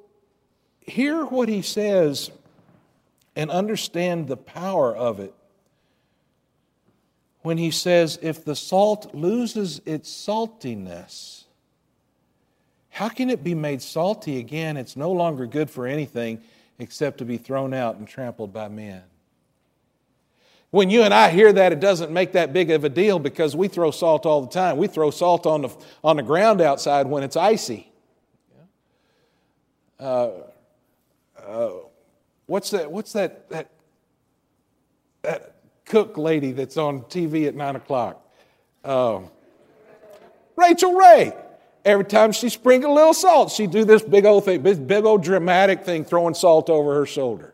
hear 0.82 1.24
what 1.26 1.50
he 1.50 1.62
says 1.62 2.32
and 3.36 3.52
understand 3.52 4.28
the 4.28 4.38
power 4.38 4.96
of 4.96 5.20
it 5.20 5.34
when 7.42 7.58
he 7.58 7.72
says, 7.72 8.20
if 8.22 8.46
the 8.46 8.56
salt 8.56 9.14
loses 9.16 9.82
its 9.86 10.10
saltiness, 10.10 11.46
how 12.90 13.10
can 13.10 13.30
it 13.30 13.44
be 13.44 13.56
made 13.56 13.82
salty 13.82 14.38
again? 14.38 14.78
It's 14.78 14.96
no 14.96 15.12
longer 15.12 15.46
good 15.46 15.70
for 15.70 15.88
anything 15.88 16.42
except 16.78 17.20
to 17.20 17.26
be 17.26 17.38
thrown 17.38 17.74
out 17.74 17.96
and 17.96 18.08
trampled 18.08 18.54
by 18.54 18.68
men. 18.68 19.02
When 20.72 20.90
you 20.90 21.04
and 21.04 21.14
I 21.14 21.30
hear 21.32 21.52
that, 21.52 21.74
it 21.74 21.80
doesn't 21.80 22.12
make 22.12 22.32
that 22.34 22.54
big 22.54 22.72
of 22.72 22.84
a 22.84 22.90
deal 22.90 23.20
because 23.20 23.56
we 23.56 23.68
throw 23.68 23.92
salt 23.92 24.26
all 24.26 24.42
the 24.42 24.50
time. 24.50 24.78
We 24.78 24.88
throw 24.88 25.12
salt 25.12 25.46
on 25.46 25.64
the, 25.64 25.70
on 26.04 26.16
the 26.16 26.24
ground 26.24 26.62
outside 26.62 27.08
when 27.08 27.24
it's 27.24 27.36
icy. 27.36 27.92
Uh, 30.00 30.30
uh, 31.46 31.72
what's 32.46 32.72
that? 32.72 32.92
What's 32.92 33.14
that? 33.14 33.50
That, 33.50 33.70
that 35.22 35.56
cook 35.92 36.18
lady 36.18 36.54
that's 36.54 36.78
on 36.78 37.02
TV 37.02 37.48
at 37.48 37.54
9 37.54 37.76
o'clock. 37.76 38.26
Um, 38.84 39.30
Rachael 40.56 40.94
Ray. 40.94 41.34
Every 41.84 42.06
time 42.06 42.32
she 42.32 42.50
sprinkle 42.50 42.94
a 42.94 42.96
little 42.96 43.14
salt, 43.14 43.52
she'd 43.52 43.72
do 43.72 43.84
this 43.84 44.02
big 44.04 44.24
old 44.26 44.46
thing, 44.46 44.62
big, 44.62 44.88
big 44.88 45.04
old 45.04 45.24
dramatic 45.24 45.84
thing, 45.84 46.06
throwing 46.06 46.36
salt 46.36 46.70
over 46.70 46.94
her 46.96 47.06
shoulder. 47.06 47.54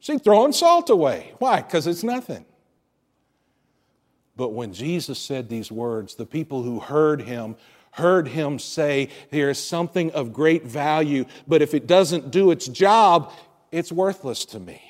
She's 0.00 0.22
throwing 0.22 0.52
salt 0.52 0.90
away. 0.90 1.34
Why? 1.38 1.60
Because 1.60 1.86
it's 1.86 2.02
nothing. 2.02 2.46
But 4.36 4.48
when 4.48 4.72
Jesus 4.72 5.18
said 5.18 5.48
these 5.48 5.70
words, 5.70 6.14
the 6.14 6.26
people 6.26 6.62
who 6.62 6.80
heard 6.80 7.22
him 7.22 7.56
heard 7.92 8.28
him 8.28 8.58
say, 8.58 9.10
There 9.30 9.50
is 9.50 9.62
something 9.62 10.10
of 10.12 10.32
great 10.32 10.64
value, 10.64 11.26
but 11.46 11.62
if 11.62 11.74
it 11.74 11.86
doesn't 11.86 12.30
do 12.30 12.50
its 12.50 12.66
job, 12.66 13.32
it's 13.70 13.92
worthless 13.92 14.46
to 14.46 14.60
me. 14.60 14.85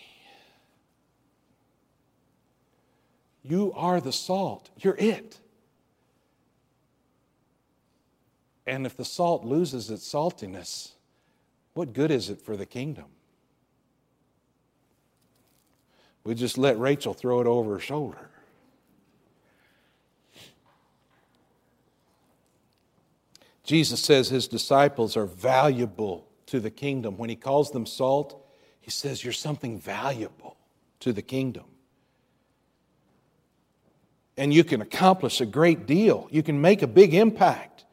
You 3.49 3.73
are 3.75 4.01
the 4.01 4.13
salt. 4.13 4.71
You're 4.79 4.97
it. 4.97 5.39
And 8.67 8.85
if 8.85 8.97
the 8.97 9.05
salt 9.05 9.45
loses 9.45 9.89
its 9.91 10.13
saltiness, 10.13 10.93
what 11.75 11.93
good 11.93 12.11
is 12.11 12.29
it 12.31 12.41
for 12.41 12.57
the 12.57 12.67
kingdom? 12.67 13.05
We 16.25 16.35
just 16.35 16.59
let 16.59 16.77
Rachael 16.77 17.15
throw 17.15 17.41
it 17.41 17.47
over 17.47 17.75
her 17.75 17.81
shoulder. 17.81 18.31
Jesus 23.63 24.01
says 24.01 24.29
his 24.29 24.49
disciples 24.49 25.17
are 25.17 25.27
valuable 25.27 26.27
to 26.47 26.59
the 26.59 26.71
kingdom. 26.71 27.17
When 27.17 27.31
he 27.31 27.37
calls 27.37 27.71
them 27.71 27.87
salt, 27.87 28.45
he 28.81 28.91
says, 28.91 29.23
You're 29.23 29.33
something 29.33 29.79
valuable 29.79 30.57
to 31.01 31.13
the 31.13 31.23
kingdom 31.23 31.65
and 34.37 34.53
you 34.53 34.65
can 34.65 34.83
accomplish 34.83 35.41
a 35.41 35.47
great 35.47 35.87
deal. 35.87 36.29
You 36.31 36.43
can 36.43 36.61
make 36.61 36.83
a 36.83 36.87
big 36.87 37.15
impact. 37.15 37.85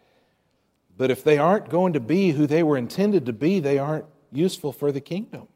But 0.97 1.09
if 1.09 1.23
they 1.23 1.37
aren't 1.37 1.69
going 1.69 1.93
to 1.93 1.99
be 1.99 2.31
who 2.31 2.45
they 2.45 2.63
were 2.63 2.77
intended 2.77 3.25
to 3.25 3.33
be, 3.33 3.59
they 3.59 3.77
aren't 3.77 4.05
useful 4.31 4.71
for 4.71 4.91
the 4.91 5.01
kingdom. 5.01 5.47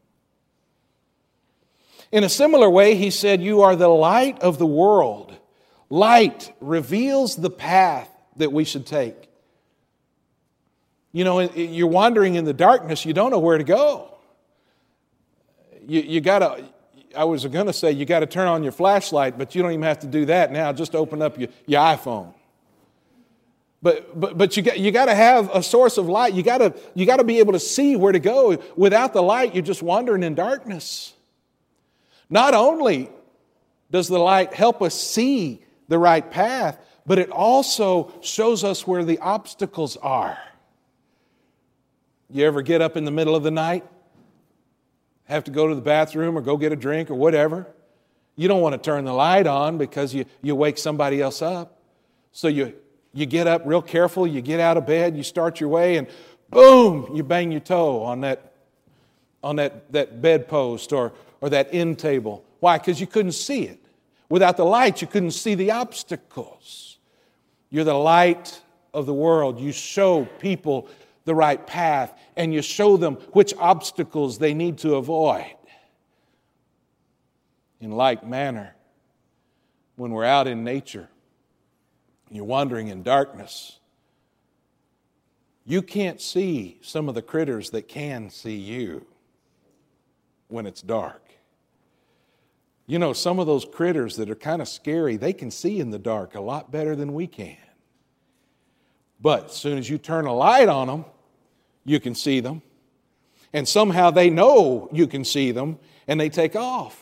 In 2.11 2.23
a 2.23 2.29
similar 2.29 2.69
way, 2.69 2.95
he 2.95 3.11
said, 3.11 3.41
You 3.41 3.61
are 3.61 3.75
the 3.75 3.89
light 3.89 4.39
of 4.39 4.57
the 4.57 4.65
world. 4.65 5.35
Light 5.89 6.53
reveals 6.59 7.35
the 7.35 7.49
path 7.49 8.09
that 8.37 8.51
we 8.51 8.63
should 8.63 8.85
take. 8.85 9.29
You 11.11 11.23
know, 11.23 11.39
you're 11.39 11.87
wandering 11.87 12.35
in 12.35 12.45
the 12.45 12.53
darkness, 12.53 13.05
you 13.05 13.13
don't 13.13 13.31
know 13.31 13.39
where 13.39 13.57
to 13.57 13.63
go. 13.63 14.17
You, 15.85 16.01
you 16.01 16.21
got 16.21 16.39
to 16.39 16.63
I 17.17 17.23
was 17.23 17.45
going 17.45 17.65
to 17.65 17.73
say 17.73 17.91
you 17.91 18.05
got 18.05 18.19
to 18.19 18.25
turn 18.27 18.47
on 18.47 18.63
your 18.63 18.71
flashlight, 18.71 19.37
but 19.37 19.55
you 19.55 19.61
don't 19.61 19.71
even 19.71 19.83
have 19.83 19.99
to 19.99 20.07
do 20.07 20.25
that 20.25 20.51
now. 20.51 20.71
Just 20.71 20.95
open 20.95 21.21
up 21.21 21.37
your, 21.39 21.49
your 21.65 21.81
iPhone. 21.81 22.33
But, 23.81 24.19
but, 24.19 24.37
but 24.37 24.57
you 24.57 24.63
got, 24.63 24.79
you 24.79 24.91
got 24.91 25.05
to 25.05 25.15
have 25.15 25.49
a 25.53 25.61
source 25.61 25.97
of 25.97 26.07
light. 26.07 26.33
You 26.33 26.43
got, 26.43 26.59
to, 26.59 26.73
you 26.93 27.05
got 27.05 27.17
to 27.17 27.23
be 27.23 27.39
able 27.39 27.53
to 27.53 27.59
see 27.59 27.95
where 27.95 28.11
to 28.11 28.19
go. 28.19 28.61
Without 28.75 29.13
the 29.13 29.21
light, 29.21 29.53
you're 29.55 29.63
just 29.63 29.83
wandering 29.83 30.23
in 30.23 30.35
darkness. 30.35 31.13
Not 32.29 32.53
only 32.53 33.09
does 33.91 34.07
the 34.07 34.19
light 34.19 34.53
help 34.53 34.81
us 34.81 34.93
see 34.93 35.63
the 35.87 35.97
right 35.97 36.29
path, 36.29 36.79
but 37.05 37.17
it 37.19 37.29
also 37.29 38.13
shows 38.21 38.63
us 38.63 38.85
where 38.85 39.05
the 39.05 39.19
obstacles 39.19 39.95
are. 39.97 40.37
You 42.29 42.45
ever 42.45 42.61
get 42.61 42.81
up 42.81 42.97
in 42.97 43.05
the 43.05 43.11
middle 43.11 43.35
of 43.35 43.43
the 43.43 43.51
night 43.51 43.85
have 45.27 45.43
to 45.45 45.51
go 45.51 45.67
to 45.67 45.75
the 45.75 45.81
bathroom 45.81 46.37
or 46.37 46.41
go 46.41 46.57
get 46.57 46.71
a 46.71 46.75
drink 46.75 47.09
or 47.09 47.15
whatever. 47.15 47.67
You 48.35 48.47
don't 48.47 48.61
want 48.61 48.73
to 48.73 48.79
turn 48.79 49.05
the 49.05 49.13
light 49.13 49.47
on 49.47 49.77
because 49.77 50.13
you, 50.13 50.25
you 50.41 50.55
wake 50.55 50.77
somebody 50.77 51.21
else 51.21 51.41
up. 51.41 51.79
So 52.31 52.47
you, 52.47 52.73
you 53.13 53.25
get 53.25 53.47
up 53.47 53.63
real 53.65 53.81
careful, 53.81 54.27
you 54.27 54.41
get 54.41 54.59
out 54.59 54.77
of 54.77 54.85
bed, 54.85 55.17
you 55.17 55.23
start 55.23 55.59
your 55.59 55.69
way, 55.69 55.97
and 55.97 56.07
boom, 56.49 57.09
you 57.15 57.23
bang 57.23 57.51
your 57.51 57.61
toe 57.61 58.03
on 58.03 58.21
that, 58.21 58.53
on 59.43 59.55
that, 59.57 59.91
that 59.91 60.21
bedpost 60.21 60.93
or, 60.93 61.13
or 61.41 61.49
that 61.49 61.73
end 61.73 61.97
table. 61.99 62.45
Why? 62.59 62.77
Because 62.77 63.01
you 63.01 63.07
couldn't 63.07 63.33
see 63.33 63.63
it. 63.63 63.79
Without 64.29 64.57
the 64.57 64.65
light, 64.65 65.01
you 65.01 65.07
couldn't 65.07 65.31
see 65.31 65.55
the 65.55 65.71
obstacles. 65.71 66.97
You're 67.69 67.85
the 67.85 67.93
light 67.93 68.61
of 68.93 69.05
the 69.05 69.13
world. 69.13 69.59
You 69.59 69.71
show 69.71 70.25
people 70.39 70.89
the 71.27 71.35
right 71.35 71.67
path 71.67 72.17
and 72.35 72.51
you 72.51 72.63
show 72.63 72.97
them 72.97 73.15
which 73.33 73.53
obstacles 73.59 74.39
they 74.39 74.55
need 74.55 74.79
to 74.79 74.95
avoid. 74.95 75.53
In 77.79 77.91
like 77.91 78.25
manner, 78.25 78.73
when 79.97 80.11
we're 80.11 80.25
out 80.25 80.47
in 80.47 80.63
nature, 80.63 81.09
you're 82.31 82.45
wandering 82.45 82.87
in 82.87 83.03
darkness, 83.03 83.79
you 85.65 85.81
can't 85.81 86.19
see 86.21 86.79
some 86.81 87.09
of 87.09 87.13
the 87.13 87.21
critters 87.21 87.69
that 87.71 87.87
can 87.87 88.29
see 88.29 88.55
you. 88.55 89.05
when 90.47 90.65
it's 90.65 90.81
dark. 90.81 91.23
You 92.85 92.99
know, 92.99 93.11
some 93.11 93.37
of 93.37 93.47
those 93.47 93.65
critters 93.65 94.15
that 94.15 94.29
are 94.29 94.35
kind 94.35 94.61
of 94.61 94.69
scary, 94.69 95.17
they 95.17 95.33
can 95.33 95.51
see 95.51 95.81
in 95.81 95.89
the 95.89 95.99
dark 95.99 96.35
a 96.35 96.39
lot 96.39 96.71
better 96.71 96.95
than 96.95 97.13
we 97.13 97.27
can. 97.27 97.57
But 99.19 99.47
as 99.47 99.53
soon 99.53 99.77
as 99.77 99.89
you 99.89 99.97
turn 99.97 100.25
a 100.25 100.33
light 100.33 100.69
on 100.69 100.87
them, 100.87 101.05
you 101.87 101.99
can 101.99 102.13
see 102.13 102.41
them. 102.41 102.61
And 103.53 103.67
somehow 103.67 104.11
they 104.11 104.29
know 104.29 104.89
you 104.91 105.07
can 105.07 105.23
see 105.23 105.51
them 105.51 105.79
and 106.07 106.19
they 106.19 106.29
take 106.29 106.55
off. 106.55 107.01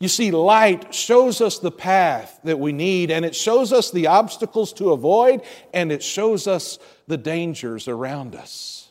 You 0.00 0.08
see, 0.08 0.32
light 0.32 0.92
shows 0.92 1.40
us 1.40 1.60
the 1.60 1.70
path 1.70 2.40
that 2.44 2.58
we 2.58 2.72
need, 2.72 3.10
and 3.10 3.24
it 3.24 3.34
shows 3.34 3.72
us 3.72 3.90
the 3.90 4.08
obstacles 4.08 4.72
to 4.74 4.90
avoid, 4.90 5.42
and 5.72 5.92
it 5.92 6.02
shows 6.02 6.46
us 6.46 6.78
the 7.06 7.16
dangers 7.16 7.86
around 7.86 8.34
us. 8.34 8.90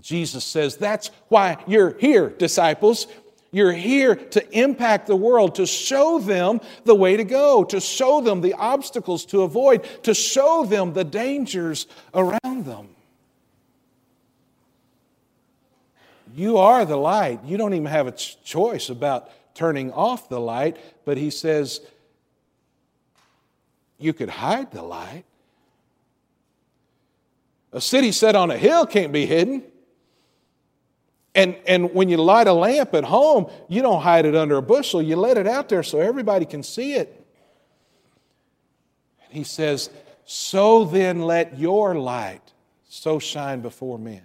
Jesus 0.00 0.44
says, 0.44 0.76
That's 0.76 1.10
why 1.28 1.56
you're 1.66 1.96
here, 1.98 2.28
disciples. 2.28 3.06
You're 3.54 3.72
here 3.72 4.16
to 4.16 4.58
impact 4.58 5.06
the 5.06 5.14
world, 5.14 5.54
to 5.54 5.66
show 5.66 6.18
them 6.18 6.60
the 6.82 6.94
way 6.96 7.16
to 7.16 7.22
go, 7.22 7.62
to 7.62 7.78
show 7.78 8.20
them 8.20 8.40
the 8.40 8.54
obstacles 8.54 9.24
to 9.26 9.42
avoid, 9.42 9.84
to 10.02 10.12
show 10.12 10.66
them 10.66 10.92
the 10.92 11.04
dangers 11.04 11.86
around 12.12 12.64
them. 12.64 12.88
You 16.34 16.58
are 16.58 16.84
the 16.84 16.96
light. 16.96 17.44
You 17.44 17.56
don't 17.56 17.74
even 17.74 17.86
have 17.86 18.08
a 18.08 18.12
choice 18.12 18.88
about 18.88 19.30
turning 19.54 19.92
off 19.92 20.28
the 20.28 20.40
light, 20.40 20.76
but 21.04 21.16
he 21.16 21.30
says 21.30 21.80
you 23.98 24.12
could 24.12 24.30
hide 24.30 24.72
the 24.72 24.82
light. 24.82 25.22
A 27.72 27.80
city 27.80 28.10
set 28.10 28.34
on 28.34 28.50
a 28.50 28.58
hill 28.58 28.84
can't 28.84 29.12
be 29.12 29.26
hidden. 29.26 29.62
And, 31.34 31.56
and 31.66 31.92
when 31.92 32.08
you 32.08 32.16
light 32.16 32.46
a 32.46 32.52
lamp 32.52 32.94
at 32.94 33.04
home, 33.04 33.50
you 33.68 33.82
don't 33.82 34.02
hide 34.02 34.24
it 34.24 34.36
under 34.36 34.56
a 34.56 34.62
bushel, 34.62 35.02
you 35.02 35.16
let 35.16 35.36
it 35.36 35.46
out 35.46 35.68
there 35.68 35.82
so 35.82 35.98
everybody 35.98 36.44
can 36.44 36.62
see 36.62 36.94
it. 36.94 37.26
And 39.26 39.36
he 39.36 39.44
says, 39.44 39.90
So 40.24 40.84
then 40.84 41.22
let 41.22 41.58
your 41.58 41.96
light 41.96 42.52
so 42.88 43.18
shine 43.18 43.60
before 43.60 43.98
men. 43.98 44.22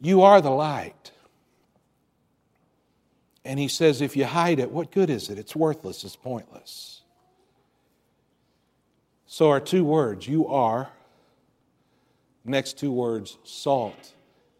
You 0.00 0.22
are 0.22 0.40
the 0.40 0.50
light. 0.50 1.12
And 3.44 3.60
he 3.60 3.68
says, 3.68 4.00
if 4.00 4.16
you 4.16 4.24
hide 4.24 4.58
it, 4.58 4.72
what 4.72 4.90
good 4.90 5.08
is 5.08 5.30
it? 5.30 5.38
It's 5.38 5.54
worthless, 5.54 6.02
it's 6.02 6.16
pointless. 6.16 7.02
So, 9.26 9.50
our 9.50 9.60
two 9.60 9.84
words, 9.84 10.26
you 10.26 10.48
are 10.48 10.90
Next 12.46 12.78
two 12.78 12.92
words, 12.92 13.38
salt 13.42 14.14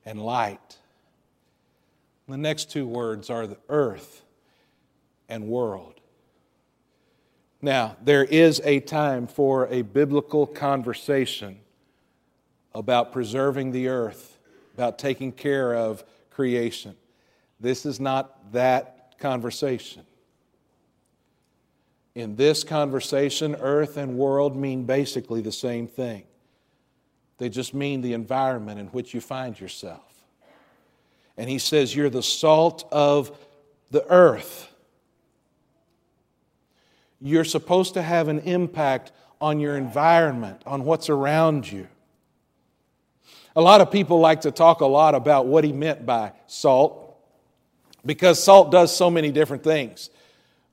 and 0.04 0.20
light. 0.20 0.78
The 2.28 2.36
next 2.36 2.70
two 2.70 2.86
words 2.86 3.30
are 3.30 3.46
the 3.46 3.58
earth 3.68 4.22
and 5.28 5.46
world. 5.46 5.94
Now, 7.62 7.96
there 8.02 8.24
is 8.24 8.60
a 8.64 8.80
time 8.80 9.28
for 9.28 9.68
a 9.68 9.82
biblical 9.82 10.46
conversation 10.46 11.58
about 12.74 13.12
preserving 13.12 13.70
the 13.70 13.88
earth, 13.88 14.38
about 14.74 14.98
taking 14.98 15.30
care 15.30 15.74
of 15.74 16.04
creation. 16.30 16.96
This 17.60 17.86
is 17.86 18.00
not 18.00 18.52
that 18.52 19.14
conversation. 19.18 20.02
In 22.14 22.34
this 22.36 22.64
conversation, 22.64 23.54
earth 23.56 23.96
and 23.96 24.16
world 24.16 24.56
mean 24.56 24.84
basically 24.84 25.40
the 25.40 25.52
same 25.52 25.86
thing. 25.86 26.24
They 27.38 27.48
just 27.48 27.74
mean 27.74 28.00
the 28.00 28.12
environment 28.12 28.80
in 28.80 28.86
which 28.88 29.12
you 29.12 29.20
find 29.20 29.58
yourself. 29.58 30.00
And 31.36 31.50
he 31.50 31.58
says, 31.58 31.94
You're 31.94 32.10
the 32.10 32.22
salt 32.22 32.88
of 32.90 33.36
the 33.90 34.06
earth. 34.10 34.72
You're 37.20 37.44
supposed 37.44 37.94
to 37.94 38.02
have 38.02 38.28
an 38.28 38.40
impact 38.40 39.12
on 39.40 39.60
your 39.60 39.76
environment, 39.76 40.62
on 40.66 40.84
what's 40.84 41.08
around 41.08 41.70
you. 41.70 41.88
A 43.54 43.60
lot 43.60 43.80
of 43.80 43.90
people 43.90 44.20
like 44.20 44.42
to 44.42 44.50
talk 44.50 44.80
a 44.80 44.86
lot 44.86 45.14
about 45.14 45.46
what 45.46 45.64
he 45.64 45.72
meant 45.72 46.04
by 46.04 46.32
salt 46.46 47.16
because 48.04 48.42
salt 48.42 48.70
does 48.70 48.94
so 48.94 49.10
many 49.10 49.32
different 49.32 49.64
things. 49.64 50.10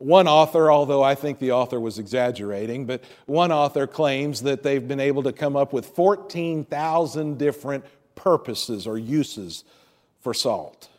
One 0.03 0.27
author, 0.27 0.69
although 0.69 1.01
I 1.01 1.15
think 1.15 1.39
the 1.39 1.53
author 1.53 1.79
was 1.79 1.97
exaggerating, 1.97 2.85
but 2.85 3.05
one 3.25 3.53
author 3.53 3.87
claims 3.87 4.41
that 4.41 4.61
they've 4.61 4.85
been 4.85 4.99
able 4.99 5.23
to 5.23 5.31
come 5.31 5.55
up 5.55 5.71
with 5.71 5.85
14,000 5.85 7.37
different 7.37 7.85
purposes 8.13 8.85
or 8.85 8.97
uses 8.97 9.63
for 10.19 10.33
salt. 10.33 10.89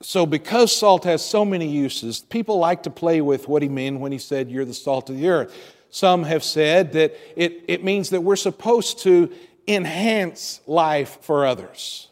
So, 0.00 0.24
because 0.24 0.70
salt 0.74 1.02
has 1.02 1.24
so 1.24 1.44
many 1.44 1.66
uses, 1.68 2.20
people 2.20 2.58
like 2.58 2.84
to 2.84 2.90
play 2.90 3.20
with 3.20 3.48
what 3.48 3.62
he 3.62 3.68
meant 3.68 3.98
when 3.98 4.12
he 4.12 4.18
said, 4.18 4.52
You're 4.52 4.64
the 4.64 4.74
salt 4.74 5.10
of 5.10 5.16
the 5.16 5.28
earth. 5.28 5.52
Some 5.90 6.22
have 6.22 6.44
said 6.44 6.92
that 6.92 7.16
it, 7.34 7.64
it 7.66 7.82
means 7.82 8.10
that 8.10 8.20
we're 8.20 8.36
supposed 8.36 9.00
to 9.00 9.32
enhance 9.66 10.60
life 10.68 11.18
for 11.22 11.44
others. 11.44 12.06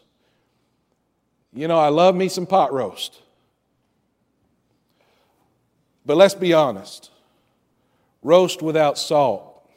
You 1.53 1.69
know, 1.69 1.79
I 1.79 1.87
love 1.87 2.15
me 2.15 2.27
some 2.27 2.45
pot 2.45 2.73
roast. 2.73 3.21
But 6.07 6.15
let's 6.15 6.33
be 6.33 6.53
honest 6.53 7.11
roast 8.23 8.61
without 8.61 8.97
salt, 8.97 9.69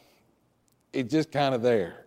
it's 0.93 1.13
just 1.13 1.31
kind 1.31 1.55
of 1.55 1.61
there. 1.61 2.07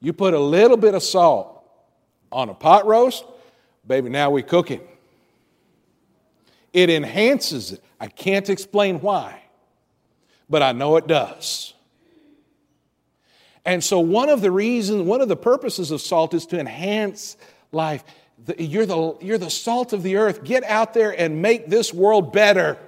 You 0.00 0.12
put 0.12 0.34
a 0.34 0.38
little 0.38 0.76
bit 0.76 0.94
of 0.94 1.02
salt 1.02 1.62
on 2.32 2.48
a 2.48 2.54
pot 2.54 2.86
roast, 2.86 3.24
baby, 3.86 4.08
now 4.08 4.30
we 4.30 4.42
cook 4.42 4.70
it. 4.70 4.86
It 6.72 6.90
enhances 6.90 7.72
it. 7.72 7.84
I 8.00 8.08
can't 8.08 8.48
explain 8.48 9.00
why, 9.00 9.42
but 10.48 10.62
I 10.62 10.72
know 10.72 10.96
it 10.96 11.06
does. 11.06 11.74
And 13.64 13.84
so, 13.84 14.00
one 14.00 14.30
of 14.30 14.40
the 14.40 14.50
reasons, 14.50 15.02
one 15.02 15.20
of 15.20 15.28
the 15.28 15.36
purposes 15.36 15.90
of 15.90 16.00
salt 16.00 16.32
is 16.32 16.46
to 16.46 16.58
enhance 16.58 17.36
life. 17.72 18.04
You're, 18.58 18.86
the, 18.86 19.16
you're 19.20 19.38
the 19.38 19.50
salt 19.50 19.92
of 19.92 20.02
the 20.02 20.16
earth. 20.16 20.44
Get 20.44 20.64
out 20.64 20.94
there 20.94 21.10
and 21.10 21.42
make 21.42 21.66
this 21.66 21.92
world 21.92 22.32
better. 22.32 22.78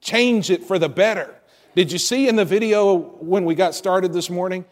Change 0.00 0.50
it 0.50 0.64
for 0.64 0.78
the 0.78 0.88
better. 0.88 1.34
Did 1.74 1.90
you 1.90 1.98
see 1.98 2.28
in 2.28 2.36
the 2.36 2.44
video 2.44 2.94
when 2.94 3.44
we 3.44 3.54
got 3.54 3.74
started 3.74 4.12
this 4.12 4.30
morning 4.30 4.64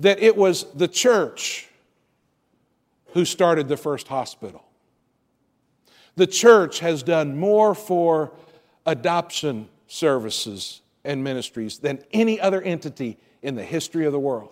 that 0.00 0.18
it 0.20 0.36
was 0.36 0.70
the 0.74 0.88
church 0.88 1.68
who 3.12 3.24
started 3.24 3.68
the 3.68 3.76
first 3.76 4.08
hospital? 4.08 4.64
The 6.16 6.26
church 6.26 6.80
has 6.80 7.02
done 7.02 7.38
more 7.38 7.74
for 7.74 8.32
adoption 8.84 9.68
services 9.86 10.82
and 11.04 11.24
ministries 11.24 11.78
than 11.78 12.02
any 12.12 12.40
other 12.40 12.60
entity 12.60 13.18
in 13.42 13.54
the 13.54 13.64
history 13.64 14.04
of 14.04 14.12
the 14.12 14.20
world. 14.20 14.50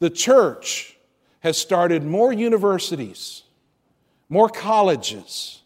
The 0.00 0.10
church 0.10 0.96
has 1.42 1.58
started 1.58 2.04
more 2.04 2.32
universities, 2.32 3.42
more 4.28 4.48
colleges, 4.48 5.62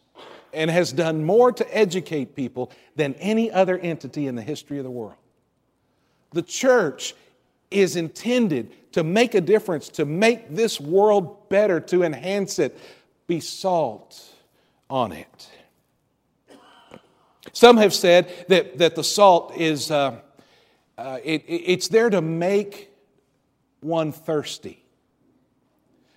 and 0.51 0.71
has 0.71 0.91
done 0.91 1.23
more 1.23 1.51
to 1.51 1.77
educate 1.77 2.35
people 2.35 2.71
than 2.95 3.13
any 3.15 3.51
other 3.51 3.77
entity 3.77 4.25
in 4.25 4.35
the 4.35 4.41
history 4.41 4.79
of 4.79 4.83
the 4.83 4.91
world. 4.91 5.13
The 6.31 6.41
church 6.41 7.13
is 7.69 7.95
intended 7.95 8.93
to 8.93 9.03
make 9.03 9.35
a 9.35 9.41
difference, 9.41 9.89
to 9.89 10.05
make 10.05 10.49
this 10.55 10.81
world 10.81 11.47
better, 11.47 11.79
to 11.81 12.01
enhance 12.01 12.57
it, 12.57 12.77
be 13.27 13.39
salt 13.39 14.19
on 14.89 15.11
it. 15.11 15.49
Some 17.53 17.77
have 17.77 17.93
said 17.93 18.33
that, 18.47 18.79
that 18.79 18.95
the 18.95 19.03
salt 19.03 19.55
is, 19.55 19.91
uh, 19.91 20.19
uh, 20.97 21.19
it, 21.23 21.43
it's 21.47 21.87
there 21.87 22.09
to 22.09 22.21
make 22.21 22.89
one 23.79 24.11
thirsty. 24.11 24.83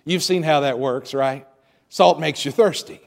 You've 0.05 0.23
seen 0.23 0.43
how 0.43 0.61
that 0.61 0.79
works, 0.79 1.13
right? 1.13 1.47
Salt 1.89 2.19
makes 2.19 2.45
you 2.45 2.51
thirsty. 2.51 3.01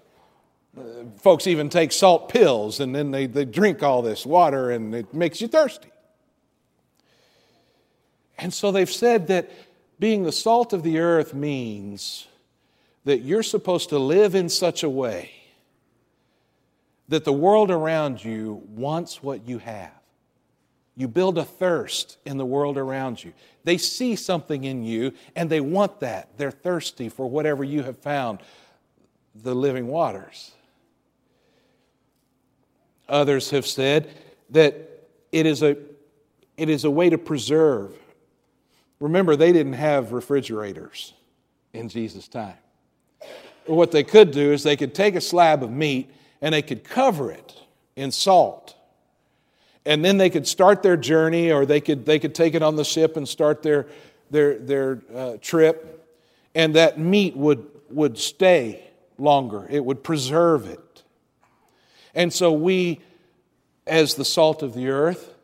Uh, 0.79 0.83
folks 1.21 1.47
even 1.47 1.69
take 1.69 1.93
salt 1.93 2.29
pills 2.29 2.81
and 2.81 2.95
then 2.95 3.11
they, 3.11 3.27
they 3.27 3.45
drink 3.45 3.83
all 3.83 4.03
this 4.03 4.27
water 4.27 4.71
and 4.71 4.95
it 4.95 5.15
makes 5.15 5.41
you 5.41 5.49
thirsty. 5.49 5.91
And 8.39 8.53
so 8.53 8.73
they've 8.73 8.91
said 8.91 9.29
that 9.29 9.51
being 9.99 10.25
the 10.25 10.33
salt 10.33 10.73
of 10.73 10.83
the 10.83 10.99
earth 10.99 11.33
means 11.35 12.27
that 13.05 13.21
you're 13.21 13.43
supposed 13.43 13.91
to 13.91 13.99
live 13.99 14.35
in 14.35 14.49
such 14.49 14.83
a 14.83 14.91
way 14.91 15.31
that 17.09 17.25
the 17.25 17.33
world 17.33 17.71
around 17.71 18.25
you 18.25 18.63
wants 18.69 19.23
what 19.23 19.47
you 19.47 19.59
have. 19.59 19.93
You 20.97 21.09
build 21.09 21.39
a 21.39 21.45
thirst 21.45 22.19
in 22.25 22.37
the 22.37 22.47
world 22.47 22.79
around 22.79 23.23
you. 23.23 23.33
They 23.65 23.79
see 23.79 24.15
something 24.15 24.65
in 24.65 24.85
you 24.85 25.13
and 25.35 25.51
they 25.51 25.61
want 25.61 26.01
that. 26.01 26.37
They're 26.37 26.53
thirsty 26.53 27.09
for 27.09 27.29
whatever 27.29 27.65
you 27.65 27.83
have 27.83 27.99
found, 27.99 28.39
the 29.35 29.55
living 29.55 29.89
waters. 29.89 30.53
Others 33.09 33.51
have 33.51 33.67
said 33.67 34.11
that 34.51 35.09
it 35.33 35.47
is 35.47 35.63
a, 35.63 35.77
it 36.57 36.69
is 36.69 36.85
a 36.85 36.91
way 36.91 37.11
to 37.11 37.19
preserve. 37.19 37.93
Remember, 39.01 39.35
they 39.35 39.53
didn't 39.53 39.75
have 39.75 40.13
refrigerators 40.13 41.13
in 41.73 41.89
Jesus' 41.89 42.29
time. 42.29 42.55
What 43.67 43.91
they 43.91 44.05
could 44.05 44.31
do 44.31 44.53
is 44.53 44.63
they 44.63 44.77
could 44.77 44.95
take 44.95 45.17
a 45.17 45.21
slab 45.21 45.63
of 45.63 45.71
meat 45.71 46.11
and 46.41 46.55
they 46.55 46.63
could 46.63 46.85
cover 46.85 47.33
it 47.33 47.61
in 47.97 48.13
salt. 48.13 48.74
And 49.87 50.05
then 50.05 50.17
they 50.17 50.31
could 50.31 50.47
start 50.47 50.83
their 50.83 50.97
journey, 50.97 51.53
or 51.53 51.67
they 51.67 51.81
could, 51.81 52.07
they 52.07 52.19
could 52.19 52.35
take 52.35 52.55
it 52.55 52.63
on 52.63 52.77
the 52.77 52.85
ship 52.85 53.17
and 53.17 53.29
start 53.29 53.63
their, 53.63 53.87
their, 54.31 54.59
their 54.59 55.03
uh, 55.15 55.37
trip. 55.41 56.07
And 56.55 56.75
that 56.75 56.99
meat 56.99 57.37
would, 57.37 57.67
would 57.91 58.17
stay 58.17 58.83
longer, 59.19 59.67
it 59.69 59.85
would 59.85 60.03
preserve 60.03 60.67
it. 60.67 61.03
And 62.15 62.33
so 62.33 62.53
we, 62.53 63.01
as 63.87 64.15
the 64.15 64.25
salt 64.25 64.63
of 64.63 64.73
the 64.75 64.89
earth, 64.89 65.35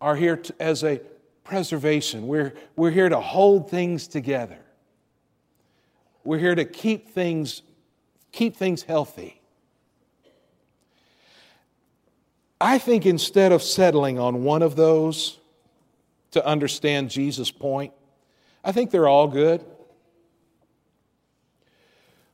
are 0.00 0.16
here 0.16 0.36
to, 0.36 0.54
as 0.58 0.82
a 0.82 1.00
preservation. 1.44 2.26
We're, 2.26 2.54
we're 2.76 2.90
here 2.90 3.08
to 3.08 3.20
hold 3.20 3.70
things 3.70 4.06
together. 4.08 4.58
We're 6.24 6.38
here 6.38 6.54
to 6.54 6.64
keep 6.64 7.10
things, 7.10 7.62
keep 8.30 8.56
things 8.56 8.82
healthy. 8.82 9.41
I 12.62 12.78
think 12.78 13.06
instead 13.06 13.50
of 13.50 13.60
settling 13.60 14.20
on 14.20 14.44
one 14.44 14.62
of 14.62 14.76
those 14.76 15.38
to 16.30 16.46
understand 16.46 17.10
Jesus' 17.10 17.50
point, 17.50 17.92
I 18.64 18.70
think 18.70 18.92
they're 18.92 19.08
all 19.08 19.26
good. 19.26 19.64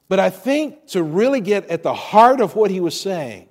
But 0.07 0.21
I 0.21 0.29
think 0.29 0.89
to 0.89 1.03
really 1.03 1.41
get 1.41 1.71
at 1.71 1.83
the 1.83 1.95
heart 1.95 2.43
of 2.43 2.57
what 2.57 2.71
he 2.71 2.79
was 2.79 2.99
saying, 3.01 3.49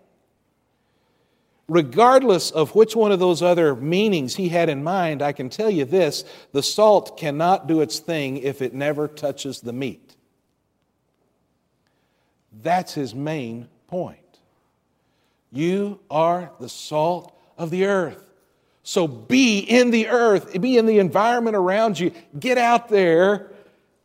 regardless 1.67 2.51
of 2.51 2.75
which 2.75 2.95
one 2.95 3.11
of 3.11 3.17
those 3.17 3.41
other 3.41 3.75
meanings 3.75 4.35
he 4.35 4.49
had 4.49 4.69
in 4.69 4.83
mind, 4.83 5.23
I 5.23 5.31
can 5.31 5.49
tell 5.49 5.71
you 5.71 5.83
this 5.83 6.25
the 6.51 6.61
salt 6.61 7.17
cannot 7.17 7.65
do 7.65 7.81
its 7.81 7.97
thing 7.97 8.37
if 8.37 8.61
it 8.61 8.75
never 8.75 9.07
touches 9.07 9.61
the 9.61 9.73
meat. 9.73 10.15
That's 12.61 12.93
his 12.93 13.15
main 13.15 13.67
point. 13.87 14.26
You 15.51 15.99
are 16.09 16.51
the 16.59 16.69
salt 16.69 17.33
of 17.57 17.69
the 17.69 17.85
earth. 17.85 18.23
So 18.83 19.07
be 19.07 19.59
in 19.59 19.91
the 19.91 20.07
earth, 20.07 20.59
be 20.59 20.77
in 20.77 20.85
the 20.85 20.99
environment 20.99 21.55
around 21.55 21.99
you. 21.99 22.11
Get 22.39 22.57
out 22.57 22.89
there 22.89 23.51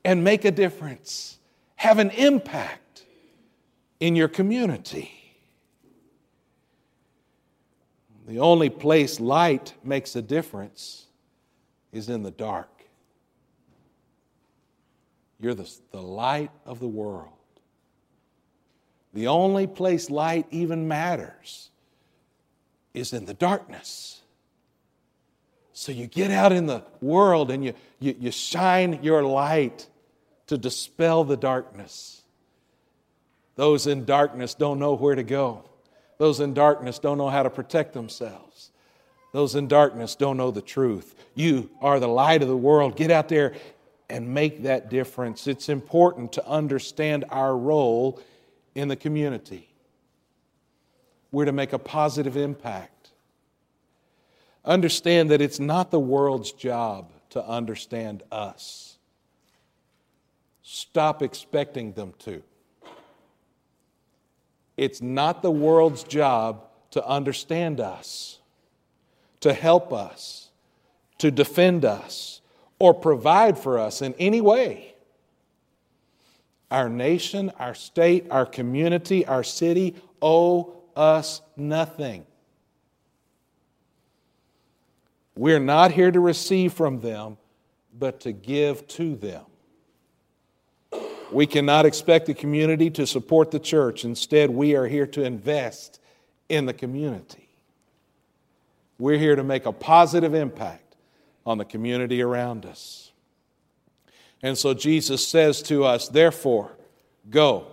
and 0.05 0.25
make 0.25 0.45
a 0.45 0.51
difference 0.51 1.39
have 1.83 1.99
an 1.99 2.11
impact 2.11 3.03
in 3.99 4.15
your 4.15 4.29
community. 4.29 5.11
The 8.29 8.39
only 8.39 8.71
place 8.71 9.19
light 9.19 9.75
makes 9.83 10.15
a 10.15 10.23
difference 10.23 11.07
is 11.91 12.09
in 12.09 12.23
the 12.23 12.31
dark. 12.31 12.69
You're 15.41 15.55
the, 15.55 15.69
the 15.91 16.01
light 16.01 16.53
of 16.65 16.79
the 16.79 16.87
world. 16.87 17.33
The 19.13 19.27
only 19.29 19.67
place 19.67 20.11
light 20.11 20.47
even 20.51 20.89
matters 20.89 21.71
is 22.95 23.13
in 23.13 23.27
the 23.27 23.35
darkness. 23.35 24.21
So 25.73 25.93
you 25.93 26.07
get 26.07 26.31
out 26.31 26.53
in 26.53 26.67
the 26.67 26.85
world 27.01 27.51
and 27.51 27.65
you, 27.65 27.75
you, 27.99 28.15
you 28.19 28.31
shine 28.31 29.03
your 29.03 29.23
light 29.23 29.87
to 30.47 30.59
dispel 30.59 31.25
the 31.25 31.37
darkness. 31.37 32.23
Those 33.57 33.87
in 33.87 34.05
darkness 34.05 34.55
don't 34.55 34.79
know 34.79 34.95
where 34.95 35.15
to 35.15 35.23
go. 35.23 35.65
Those 36.19 36.41
in 36.41 36.55
darkness 36.55 36.99
don't 36.99 37.19
know 37.19 37.29
how 37.29 37.43
to 37.43 37.51
protect 37.51 37.95
themselves. 37.95 38.71
Those 39.33 39.55
in 39.55 39.67
darkness 39.67 40.15
don't 40.15 40.37
know 40.37 40.51
the 40.51 40.63
truth. 40.63 41.15
You 41.35 41.71
are 41.81 41.99
the 41.99 42.09
light 42.09 42.43
of 42.43 42.49
the 42.49 42.57
world. 42.57 42.97
Get 42.97 43.11
out 43.11 43.29
there 43.29 43.55
and 44.11 44.33
make 44.33 44.65
that 44.65 44.91
difference. 44.91 45.47
It's 45.47 45.69
important 45.69 46.33
to 46.35 46.47
understand 46.47 47.25
our 47.31 47.57
role 47.57 48.21
in 48.75 48.89
the 48.89 48.97
community. 48.97 49.69
We're 51.31 51.47
to 51.47 51.53
make 51.53 51.73
a 51.73 51.79
positive 51.79 52.37
impact. 52.37 53.11
Understand 54.65 55.31
that 55.31 55.41
it's 55.41 55.59
not 55.59 55.91
the 55.91 56.01
world's 56.01 56.53
job 56.53 57.11
to 57.31 57.45
understand 57.45 58.23
us. 58.31 58.99
Stop 60.63 61.23
expecting 61.23 61.93
them 61.93 62.13
to. 62.21 62.43
It's 64.77 65.03
not 65.03 65.43
the 65.43 65.51
world's 65.51 66.03
job 66.05 66.65
to 66.93 67.07
understand 67.07 67.81
us, 67.81 68.39
to 69.41 69.53
help 69.53 69.93
us, 69.93 70.51
to 71.19 71.31
defend 71.31 71.85
us, 71.85 72.41
or 72.79 72.95
provide 72.95 73.59
for 73.59 73.79
us 73.79 74.03
in 74.03 74.15
any 74.19 74.41
way. 74.41 74.92
Our 76.73 76.89
nation, 76.89 77.53
our 77.59 77.75
state, 77.75 78.29
our 78.31 78.47
community, 78.47 79.27
our 79.27 79.45
city 79.45 79.95
owe 80.23 80.73
us 80.97 81.43
nothing. 81.55 82.25
We're 85.37 85.59
not 85.59 85.93
here 85.93 86.11
to 86.11 86.19
receive 86.19 86.73
from 86.73 87.01
them, 87.01 87.37
but 87.99 88.21
to 88.21 88.33
give 88.33 88.89
to 88.89 89.17
them. 89.17 89.45
We 91.31 91.47
cannot 91.47 91.85
expect 91.85 92.25
the 92.25 92.33
community 92.33 92.89
to 92.93 93.07
support 93.07 93.51
the 93.51 93.59
church. 93.59 94.07
Instead, 94.07 94.49
we 94.49 94.75
are 94.75 94.87
here 94.87 95.07
to 95.09 95.23
invest 95.23 96.01
in 96.49 96.65
the 96.65 96.73
community. 96.73 97.51
We're 98.99 99.19
here 99.19 99.37
to 99.37 99.45
make 99.45 99.67
a 99.67 99.73
positive 99.73 100.33
impact 100.33 100.97
on 101.45 101.59
the 101.59 101.67
community 101.67 102.23
around 102.23 102.65
us. 102.65 103.12
And 104.43 104.59
so 104.59 104.75
Jesus 104.75 105.27
says 105.27 105.63
to 105.63 105.85
us, 105.85 106.09
therefore, 106.09 106.73
go. 107.31 107.67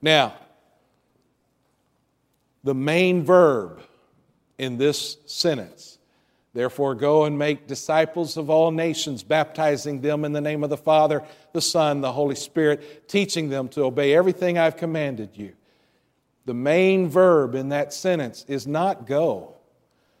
Now, 0.00 0.34
the 2.64 2.74
main 2.74 3.24
verb 3.24 3.80
in 4.58 4.78
this 4.78 5.16
sentence 5.26 5.98
Therefore, 6.54 6.94
go 6.94 7.24
and 7.24 7.38
make 7.38 7.66
disciples 7.66 8.36
of 8.36 8.50
all 8.50 8.70
nations, 8.70 9.22
baptizing 9.22 10.02
them 10.02 10.24
in 10.24 10.32
the 10.32 10.40
name 10.40 10.62
of 10.62 10.68
the 10.68 10.76
Father, 10.76 11.22
the 11.54 11.62
Son, 11.62 12.02
the 12.02 12.12
Holy 12.12 12.34
Spirit, 12.34 13.08
teaching 13.08 13.48
them 13.48 13.68
to 13.70 13.84
obey 13.84 14.14
everything 14.14 14.58
I've 14.58 14.76
commanded 14.76 15.30
you. 15.34 15.54
The 16.44 16.54
main 16.54 17.08
verb 17.08 17.54
in 17.54 17.70
that 17.70 17.94
sentence 17.94 18.44
is 18.48 18.66
not 18.66 19.06
go, 19.06 19.54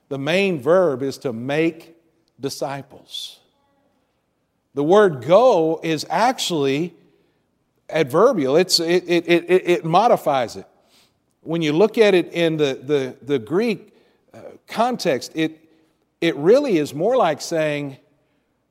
the 0.08 0.18
main 0.18 0.60
verb 0.60 1.02
is 1.02 1.18
to 1.18 1.32
make 1.32 1.96
disciples. 2.40 3.38
The 4.74 4.82
word 4.82 5.24
go 5.26 5.80
is 5.82 6.06
actually 6.08 6.94
adverbial, 7.88 8.56
it's, 8.56 8.80
it, 8.80 9.04
it, 9.06 9.28
it, 9.28 9.68
it 9.68 9.84
modifies 9.84 10.56
it. 10.56 10.66
When 11.42 11.60
you 11.60 11.72
look 11.72 11.98
at 11.98 12.14
it 12.14 12.32
in 12.32 12.56
the, 12.56 12.80
the, 12.82 13.16
the 13.20 13.38
Greek 13.38 13.94
uh, 14.32 14.38
context, 14.66 15.32
it, 15.34 15.58
it 16.20 16.36
really 16.36 16.78
is 16.78 16.94
more 16.94 17.16
like 17.16 17.40
saying, 17.40 17.98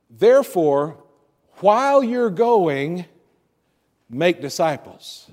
therefore, 0.10 0.98
while 1.58 2.04
you're 2.04 2.32
going, 2.32 3.06
make 4.10 4.42
disciples. 4.42 5.30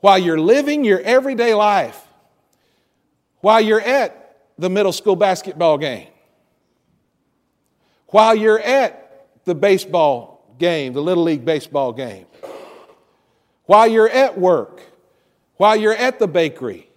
While 0.00 0.18
you're 0.18 0.40
living 0.40 0.84
your 0.84 1.00
everyday 1.00 1.54
life, 1.54 2.00
while 3.40 3.60
you're 3.60 3.80
at 3.80 4.42
the 4.58 4.68
middle 4.68 4.92
school 4.92 5.16
basketball 5.16 5.78
game, 5.78 6.08
while 8.08 8.34
you're 8.34 8.60
at 8.60 8.97
the 9.48 9.54
baseball 9.54 10.44
game, 10.58 10.92
the 10.92 11.02
Little 11.02 11.24
League 11.24 11.44
baseball 11.44 11.92
game, 11.92 12.26
while 13.64 13.88
you're 13.88 14.08
at 14.08 14.38
work, 14.38 14.82
while 15.56 15.74
you're 15.74 15.94
at 15.94 16.18
the 16.18 16.28
bakery, 16.28 16.88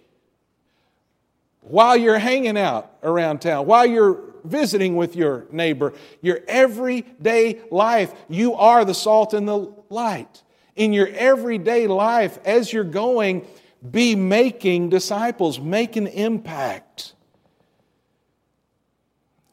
while 1.62 1.96
you're 1.96 2.18
hanging 2.18 2.58
out 2.58 2.92
around 3.02 3.40
town, 3.40 3.66
while 3.66 3.86
you're 3.86 4.20
visiting 4.44 4.96
with 4.96 5.16
your 5.16 5.46
neighbor, 5.50 5.94
your 6.20 6.40
everyday 6.46 7.60
life, 7.70 8.12
you 8.28 8.54
are 8.54 8.84
the 8.84 8.94
salt 8.94 9.34
and 9.34 9.48
the 9.48 9.72
light. 9.88 10.42
In 10.76 10.92
your 10.92 11.08
everyday 11.08 11.86
life, 11.86 12.38
as 12.44 12.72
you're 12.72 12.84
going, 12.84 13.46
be 13.88 14.14
making 14.14 14.90
disciples, 14.90 15.58
make 15.58 15.96
an 15.96 16.06
impact. 16.06 17.14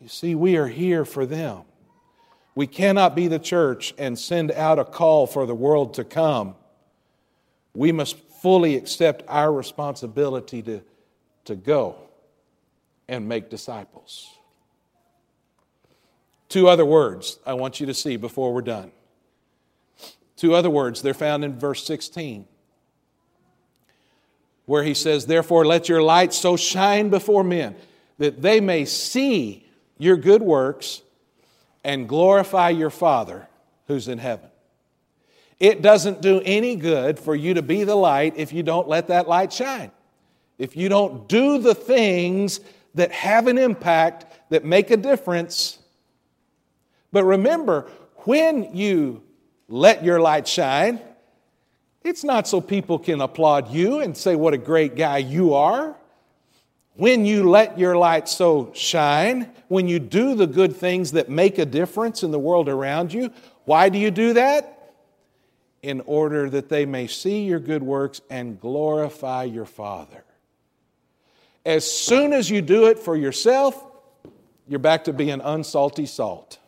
You 0.01 0.07
see, 0.07 0.35
we 0.35 0.57
are 0.57 0.67
here 0.67 1.05
for 1.05 1.25
them. 1.25 1.63
We 2.59 2.67
cannot 2.67 3.15
be 3.15 3.29
the 3.29 3.39
church 3.39 3.93
and 3.97 4.19
send 4.19 4.51
out 4.51 4.79
a 4.79 4.83
call 4.83 5.27
for 5.27 5.45
the 5.45 5.55
world 5.55 5.93
to 5.93 6.03
come. 6.03 6.55
We 7.73 7.93
must 7.93 8.17
fully 8.41 8.75
accept 8.75 9.23
our 9.29 9.49
responsibility 9.53 10.61
to 10.63 10.81
to 11.45 11.55
go 11.55 11.95
and 13.07 13.29
make 13.29 13.49
disciples. 13.49 14.27
Two 16.49 16.67
other 16.67 16.83
words 16.83 17.39
I 17.45 17.53
want 17.53 17.79
you 17.79 17.85
to 17.85 17.93
see 17.93 18.17
before 18.17 18.53
we're 18.53 18.59
done. 18.61 18.91
Two 20.35 20.53
other 20.53 20.69
words, 20.69 21.01
they're 21.01 21.13
found 21.13 21.45
in 21.45 21.57
verse 21.57 21.85
16, 21.85 22.45
where 24.65 24.83
he 24.83 24.93
says, 24.93 25.27
Therefore, 25.27 25.65
let 25.65 25.87
your 25.87 26.01
light 26.01 26.33
so 26.33 26.57
shine 26.57 27.07
before 27.07 27.45
men. 27.45 27.77
that 28.17 28.41
they 28.41 28.59
may 28.59 28.83
see 28.83 29.65
your 29.97 30.17
good 30.17 30.41
works 30.41 31.03
and 31.83 32.07
glorify 32.07 32.69
your 32.69 32.89
Father 32.89 33.47
who's 33.87 34.07
in 34.07 34.17
heaven. 34.17 34.49
It 35.59 35.81
doesn't 35.81 36.21
do 36.21 36.41
any 36.45 36.75
good 36.75 37.19
for 37.19 37.35
you 37.35 37.55
to 37.55 37.61
be 37.61 37.83
the 37.83 37.95
light 37.95 38.33
if 38.37 38.53
you 38.53 38.63
don't 38.63 38.87
let 38.87 39.07
that 39.07 39.27
light 39.27 39.51
shine. 39.51 39.91
If 40.57 40.75
you 40.75 40.89
don't 40.89 41.27
do 41.27 41.59
the 41.59 41.75
things 41.75 42.59
that 42.95 43.11
have 43.11 43.47
an 43.47 43.57
impact, 43.57 44.25
that 44.49 44.65
make 44.65 44.91
a 44.91 44.97
difference. 44.97 45.79
But 47.11 47.23
remember, 47.23 47.89
when 48.25 48.75
you 48.75 49.23
let 49.67 50.03
your 50.03 50.19
light 50.19 50.47
shine, 50.47 50.99
it's 52.03 52.23
not 52.23 52.47
so 52.47 52.61
people 52.61 52.97
can 52.97 53.21
applaud 53.21 53.71
you 53.71 53.99
and 53.99 54.15
say 54.15 54.35
what 54.35 54.53
a 54.53 54.57
great 54.57 54.95
guy 54.95 55.17
you 55.17 55.53
are. 55.53 55.95
When 56.99 57.25
you 57.25 57.49
let 57.49 57.79
your 57.79 57.95
light 57.95 58.27
so 58.27 58.73
shine, 58.75 59.49
when 59.69 59.87
you 59.87 59.99
do 59.99 60.35
the 60.35 60.45
good 60.45 60.75
things 60.75 61.13
that 61.13 61.29
make 61.29 61.57
a 61.57 61.65
difference 61.65 62.23
in 62.23 62.31
the 62.31 62.37
world 62.37 62.67
around 62.67 63.13
you, 63.13 63.31
why 63.63 63.87
do 63.87 63.97
you 63.97 64.11
do 64.11 64.33
that? 64.33 64.95
In 65.81 66.01
order 66.01 66.49
that 66.49 66.67
they 66.67 66.85
may 66.85 67.07
see 67.07 67.45
your 67.45 67.61
good 67.61 67.83
works 67.83 68.19
and 68.29 68.59
glorify 68.59 69.45
your 69.45 69.63
Father. 69.65 70.25
As 71.65 71.89
soon 71.89 72.33
as 72.33 72.49
you 72.49 72.61
do 72.61 72.87
it 72.87 72.99
for 72.99 73.15
yourself, 73.15 73.81
you're 74.67 74.77
back 74.77 75.05
to 75.05 75.13
being 75.13 75.39
unsalty 75.39 76.05
salt. 76.05 76.59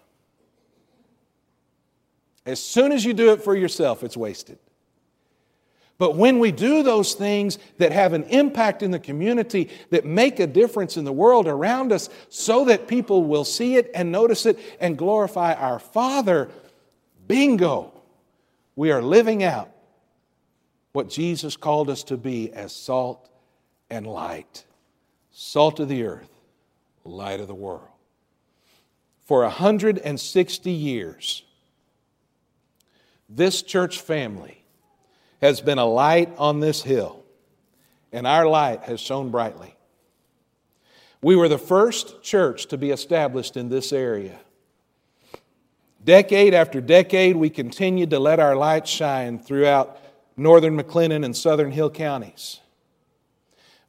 As 2.46 2.64
soon 2.64 2.94
as 2.94 3.04
you 3.04 3.14
do 3.14 3.34
it 3.34 3.42
for 3.44 3.54
yourself, 3.54 4.02
it's 4.02 4.16
wasted. 4.16 4.60
But 6.02 6.16
when 6.16 6.40
we 6.40 6.52
do 6.52 6.82
those 6.82 7.14
things 7.14 7.60
that 7.78 7.92
have 7.92 8.14
an 8.14 8.24
impact 8.24 8.82
in 8.82 8.90
the 8.90 8.98
community, 8.98 9.70
that 9.92 10.04
make 10.04 10.40
a 10.40 10.48
difference 10.48 10.98
in 10.98 11.06
the 11.06 11.14
world 11.14 11.48
around 11.48 11.92
us, 11.92 12.10
so 12.28 12.66
that 12.66 12.88
people 12.88 13.24
will 13.24 13.46
see 13.46 13.76
it 13.76 13.92
and 13.94 14.12
notice 14.12 14.48
it 14.48 14.58
and 14.80 14.98
glorify 14.98 15.54
our 15.54 15.78
Father, 15.78 16.50
bingo, 17.28 17.94
we 18.76 18.92
are 18.92 19.04
living 19.04 19.44
out 19.44 19.70
what 20.92 21.08
Jesus 21.08 21.56
called 21.56 21.88
us 21.88 22.04
to 22.06 22.18
be 22.18 22.52
as 22.52 22.76
salt 22.76 23.30
and 23.92 24.08
light. 24.08 24.66
Salt 25.30 25.80
of 25.80 25.88
the 25.88 26.06
earth, 26.06 26.32
light 27.04 27.40
of 27.40 27.48
the 27.48 27.54
world. 27.54 27.88
For 29.28 29.44
160 29.44 30.72
years, 30.72 31.44
this 33.30 33.62
church 33.62 34.02
family 34.02 34.61
has 35.42 35.60
been 35.60 35.80
a 35.80 35.86
light 35.86 36.32
on 36.38 36.60
this 36.60 36.84
hill, 36.84 37.24
and 38.12 38.28
our 38.28 38.48
light 38.48 38.84
has 38.84 39.00
shone 39.00 39.32
brightly. 39.32 39.76
We 41.22 41.36
were 41.36 41.50
the 41.50 41.58
first 41.58 42.24
church 42.24 42.68
to 42.68 42.78
be 42.78 42.92
established 42.92 43.58
in 43.58 43.70
this 43.70 43.92
area. 43.92 44.40
Decade 46.04 46.54
after 46.54 46.82
decade, 46.82 47.36
we 47.36 47.50
continued 47.50 48.10
to 48.10 48.20
let 48.20 48.40
our 48.40 48.56
light 48.56 48.88
shine 48.88 49.38
throughout 49.38 50.00
northern 50.36 50.78
McLennan 50.78 51.24
and 51.24 51.36
southern 51.36 51.72
Hill 51.72 51.92
counties. 51.92 52.60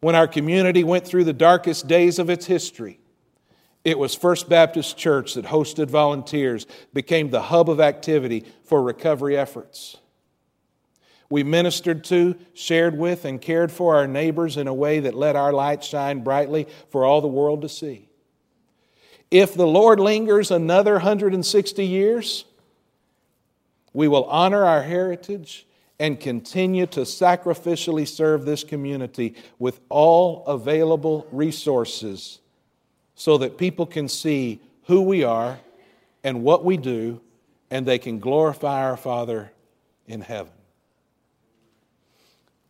When 0.01 0.15
our 0.15 0.27
community 0.27 0.85
went 0.85 1.07
through 1.07 1.25
the 1.25 1.33
darkest 1.33 1.87
days 1.87 2.19
of 2.19 2.29
its 2.29 2.45
history, 2.47 2.99
it 3.85 3.99
was 3.99 4.15
First 4.15 4.49
Baptist 4.49 4.97
Church 4.97 5.35
that 5.35 5.47
hosted 5.47 5.89
volunteers, 5.89 6.67
became 6.93 7.31
the 7.31 7.43
hub 7.43 7.71
of 7.71 7.81
activity 7.81 8.45
for 8.65 8.83
recovery 8.83 9.37
efforts. 9.37 9.97
We 11.33 11.45
ministered 11.45 12.05
to, 12.05 12.37
shared 12.53 12.99
with, 12.99 13.25
and 13.25 13.41
cared 13.41 13.73
for 13.73 13.97
our 13.97 14.07
neighbors 14.07 14.59
in 14.59 14.69
a 14.69 14.75
way 14.75 15.01
that 15.01 15.15
let 15.15 15.35
our 15.35 15.51
light 15.51 15.83
shine 15.83 16.23
brightly 16.23 16.69
for 16.91 17.07
all 17.07 17.23
the 17.23 17.27
world 17.27 17.63
to 17.63 17.71
see. 17.71 18.11
If 19.31 19.55
the 19.55 19.67
Lord 19.67 19.99
lingers 19.99 20.51
another 20.51 20.93
160 20.93 21.87
years, 21.87 22.45
we 23.95 24.09
will 24.09 24.25
honor 24.25 24.67
our 24.67 24.83
heritage 24.83 25.67
and 25.99 26.21
continue 26.21 26.85
to 26.89 27.01
sacrificially 27.01 28.07
serve 28.07 28.45
this 28.45 28.63
community 28.63 29.35
with 29.59 29.81
all 29.89 30.45
available 30.45 31.27
resources 31.33 32.41
so 33.15 33.39
that 33.39 33.57
people 33.57 33.87
can 33.87 34.07
see 34.07 34.61
who 34.83 35.01
we 35.01 35.25
are 35.25 35.59
and 36.23 36.43
what 36.43 36.63
we 36.63 36.77
do, 36.77 37.23
and 37.71 37.87
they 37.87 37.99
can 37.99 38.19
glorify 38.19 38.85
our 38.85 38.99
Father 38.99 39.51
in 40.07 40.21
heaven. 40.21 40.53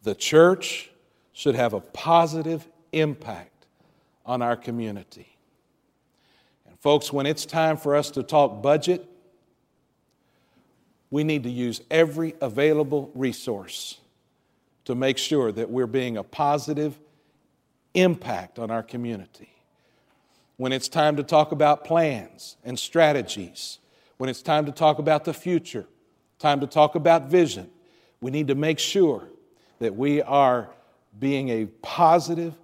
The 0.02 0.14
church 0.14 0.90
should 1.32 1.54
have 1.54 1.72
a 1.72 1.80
positive 1.80 2.66
impact 2.92 3.66
on 4.26 4.42
our 4.42 4.56
community. 4.56 5.36
And, 6.66 6.78
folks, 6.80 7.12
when 7.12 7.26
it's 7.26 7.46
time 7.46 7.76
for 7.76 7.94
us 7.96 8.10
to 8.12 8.22
talk 8.22 8.62
budget, 8.62 9.06
we 11.10 11.24
need 11.24 11.42
to 11.44 11.50
use 11.50 11.82
every 11.90 12.34
available 12.40 13.10
resource 13.14 13.98
to 14.84 14.94
make 14.94 15.18
sure 15.18 15.52
that 15.52 15.70
we're 15.70 15.86
being 15.86 16.16
a 16.16 16.22
positive 16.22 16.98
impact 17.94 18.58
on 18.58 18.70
our 18.70 18.82
community. 18.82 19.50
When 20.56 20.72
it's 20.72 20.88
time 20.88 21.16
to 21.16 21.22
talk 21.22 21.52
about 21.52 21.84
plans 21.84 22.56
and 22.64 22.78
strategies, 22.78 23.78
when 24.16 24.28
it's 24.30 24.42
time 24.42 24.66
to 24.66 24.72
talk 24.72 24.98
about 24.98 25.24
the 25.24 25.34
future, 25.34 25.86
time 26.38 26.60
to 26.60 26.66
talk 26.66 26.94
about 26.94 27.26
vision, 27.26 27.70
we 28.20 28.30
need 28.30 28.48
to 28.48 28.54
make 28.54 28.78
sure 28.78 29.28
that 29.82 29.96
we 29.96 30.22
are 30.22 30.70
being 31.18 31.48
a 31.48 31.66
positive 31.66 32.54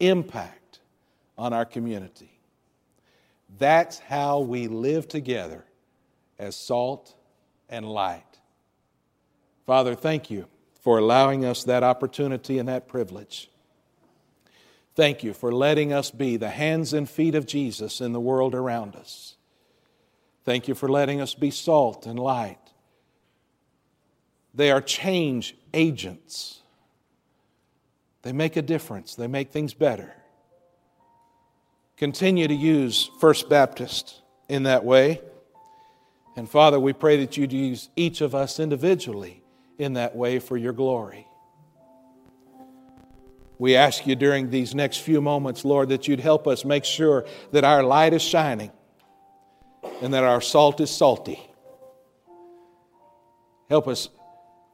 impact 0.00 0.80
on 1.36 1.52
our 1.52 1.66
community. 1.66 2.40
That's 3.58 3.98
how 3.98 4.40
we 4.40 4.68
live 4.68 5.06
together 5.06 5.66
as 6.38 6.56
salt 6.56 7.14
and 7.68 7.86
light. 7.86 8.24
Father, 9.66 9.94
thank 9.94 10.30
you 10.30 10.46
for 10.80 10.96
allowing 10.96 11.44
us 11.44 11.62
that 11.64 11.82
opportunity 11.82 12.58
and 12.58 12.70
that 12.70 12.88
privilege. 12.88 13.50
Thank 14.94 15.22
you 15.22 15.34
for 15.34 15.52
letting 15.52 15.92
us 15.92 16.10
be 16.10 16.38
the 16.38 16.48
hands 16.48 16.94
and 16.94 17.08
feet 17.08 17.34
of 17.34 17.44
Jesus 17.44 18.00
in 18.00 18.14
the 18.14 18.20
world 18.20 18.54
around 18.54 18.96
us. 18.96 19.36
Thank 20.44 20.68
you 20.68 20.74
for 20.74 20.88
letting 20.88 21.20
us 21.20 21.34
be 21.34 21.50
salt 21.50 22.06
and 22.06 22.18
light. 22.18 22.58
They 24.54 24.70
are 24.70 24.80
change 24.80 25.54
agents. 25.74 26.61
They 28.22 28.32
make 28.32 28.56
a 28.56 28.62
difference, 28.62 29.14
they 29.14 29.26
make 29.26 29.50
things 29.50 29.74
better. 29.74 30.14
Continue 31.96 32.48
to 32.48 32.54
use 32.54 33.10
First 33.20 33.48
Baptist 33.48 34.22
in 34.48 34.64
that 34.64 34.84
way. 34.84 35.20
And 36.36 36.48
Father, 36.48 36.80
we 36.80 36.92
pray 36.92 37.18
that 37.18 37.36
you'd 37.36 37.52
use 37.52 37.90
each 37.94 38.20
of 38.20 38.34
us 38.34 38.58
individually 38.58 39.42
in 39.78 39.94
that 39.94 40.16
way 40.16 40.38
for 40.38 40.56
your 40.56 40.72
glory. 40.72 41.26
We 43.58 43.76
ask 43.76 44.06
you 44.06 44.16
during 44.16 44.50
these 44.50 44.74
next 44.74 44.98
few 44.98 45.20
moments, 45.20 45.64
Lord, 45.64 45.90
that 45.90 46.08
you'd 46.08 46.20
help 46.20 46.48
us 46.48 46.64
make 46.64 46.84
sure 46.84 47.24
that 47.52 47.64
our 47.64 47.84
light 47.84 48.12
is 48.12 48.22
shining 48.22 48.72
and 50.00 50.14
that 50.14 50.24
our 50.24 50.40
salt 50.40 50.80
is 50.80 50.90
salty. 50.90 51.38
Help 53.68 53.86
us 53.86 54.08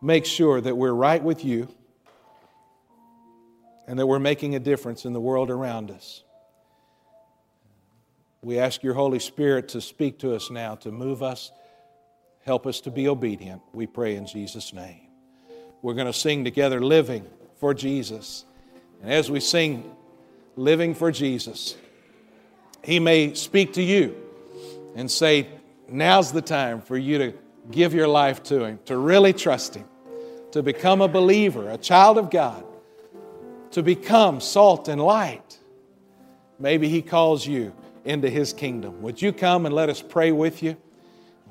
make 0.01 0.25
sure 0.25 0.61
that 0.61 0.77
we're 0.77 0.93
right 0.93 1.23
with 1.23 1.45
you 1.45 1.69
and 3.89 3.99
that 3.99 4.07
we're 4.07 4.19
making 4.19 4.55
a 4.55 4.61
difference 4.61 5.07
in 5.07 5.15
the 5.15 5.21
world 5.21 5.51
around 5.51 5.91
us. 5.91 6.23
We 8.43 8.59
ask 8.59 8.83
your 8.83 8.93
Holy 8.93 9.19
Spirit 9.19 9.69
to 9.71 9.81
speak 9.81 10.19
to 10.19 10.35
us 10.35 10.51
now, 10.51 10.75
to 10.77 10.93
move 10.93 11.23
us, 11.23 11.51
help 12.45 12.67
us 12.67 12.83
to 12.83 12.91
be 12.91 13.09
obedient. 13.09 13.63
We 13.73 13.87
pray 13.87 14.15
in 14.15 14.27
Jesus' 14.27 14.75
name. 14.75 15.09
We're 15.81 15.95
going 15.95 16.07
to 16.07 16.13
sing 16.13 16.45
together, 16.45 16.81
Living 16.81 17.27
for 17.57 17.73
Jesus. 17.73 18.45
And 19.03 19.11
as 19.11 19.31
we 19.31 19.41
sing, 19.41 19.91
Living 20.55 20.95
for 20.95 21.11
Jesus, 21.11 21.75
He 22.85 23.01
may 23.01 23.33
speak 23.33 23.73
to 23.73 23.83
you 23.83 24.15
and 24.97 25.11
say, 25.11 25.49
Now's 25.89 26.31
the 26.31 26.43
time 26.43 26.83
for 26.83 26.99
you 26.99 27.19
to 27.19 27.33
give 27.71 27.95
your 27.95 28.09
life 28.09 28.43
to 28.45 28.65
Him, 28.65 28.81
to 28.85 28.99
really 28.99 29.33
trust 29.33 29.77
Him, 29.77 29.87
to 30.53 30.63
become 30.63 31.01
a 31.01 31.09
believer, 31.09 31.71
a 31.71 31.79
child 31.79 32.19
of 32.19 32.31
God 32.31 32.67
to 33.73 33.83
become 33.83 34.41
salt 34.41 34.89
and 34.89 35.01
light. 35.01 35.59
Maybe 36.59 36.89
He 36.89 37.03
calls 37.03 37.47
you 37.47 37.75
into 38.05 38.31
His 38.31 38.53
kingdom. 38.53 39.03
Would 39.03 39.21
you 39.21 39.33
come 39.33 39.67
and 39.67 39.75
let 39.75 39.89
us 39.89 40.03
pray 40.03 40.33
with 40.33 40.63
you? 40.63 40.77